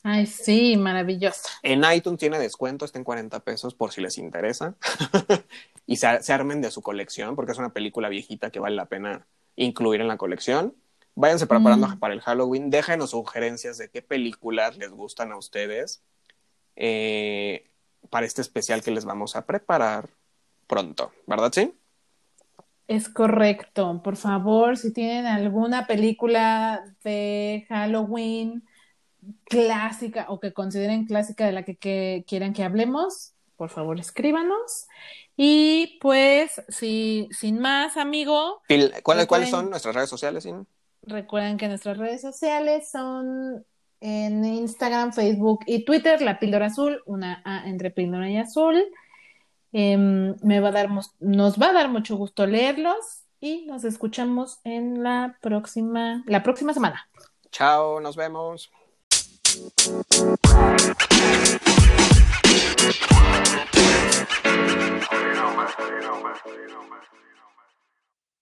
[0.03, 1.49] Ay, sí, maravillosa.
[1.63, 4.77] En iTunes tiene descuento, está en 40 pesos por si les interesa.
[5.87, 8.85] y se, se, armen de su colección, porque es una película viejita que vale la
[8.85, 10.75] pena incluir en la colección.
[11.15, 11.99] Váyanse preparando mm.
[11.99, 12.71] para el Halloween.
[12.71, 16.03] Déjenos sugerencias de qué películas les gustan a ustedes
[16.77, 17.71] eh,
[18.11, 20.09] para este especial que les vamos a preparar
[20.67, 21.73] pronto, ¿verdad, sí?
[22.87, 24.03] Es correcto.
[24.03, 28.63] Por favor, si tienen alguna película de Halloween
[29.45, 34.87] clásica o que consideren clásica de la que, quieran que hablemos, por favor escríbanos.
[35.37, 38.61] Y pues, si, sin más, amigo.
[39.03, 40.47] ¿Cuáles, ¿Cuáles son nuestras redes sociales?
[41.03, 43.65] Recuerden que nuestras redes sociales son
[44.01, 48.85] en Instagram, Facebook y Twitter, la píldora azul, una A entre píldora y azul.
[49.73, 50.89] Em, me va a
[51.21, 56.73] nos va a dar mucho gusto leerlos y nos escuchamos en la próxima, la próxima
[56.73, 57.09] semana.
[57.51, 58.71] Chao, nos vemos.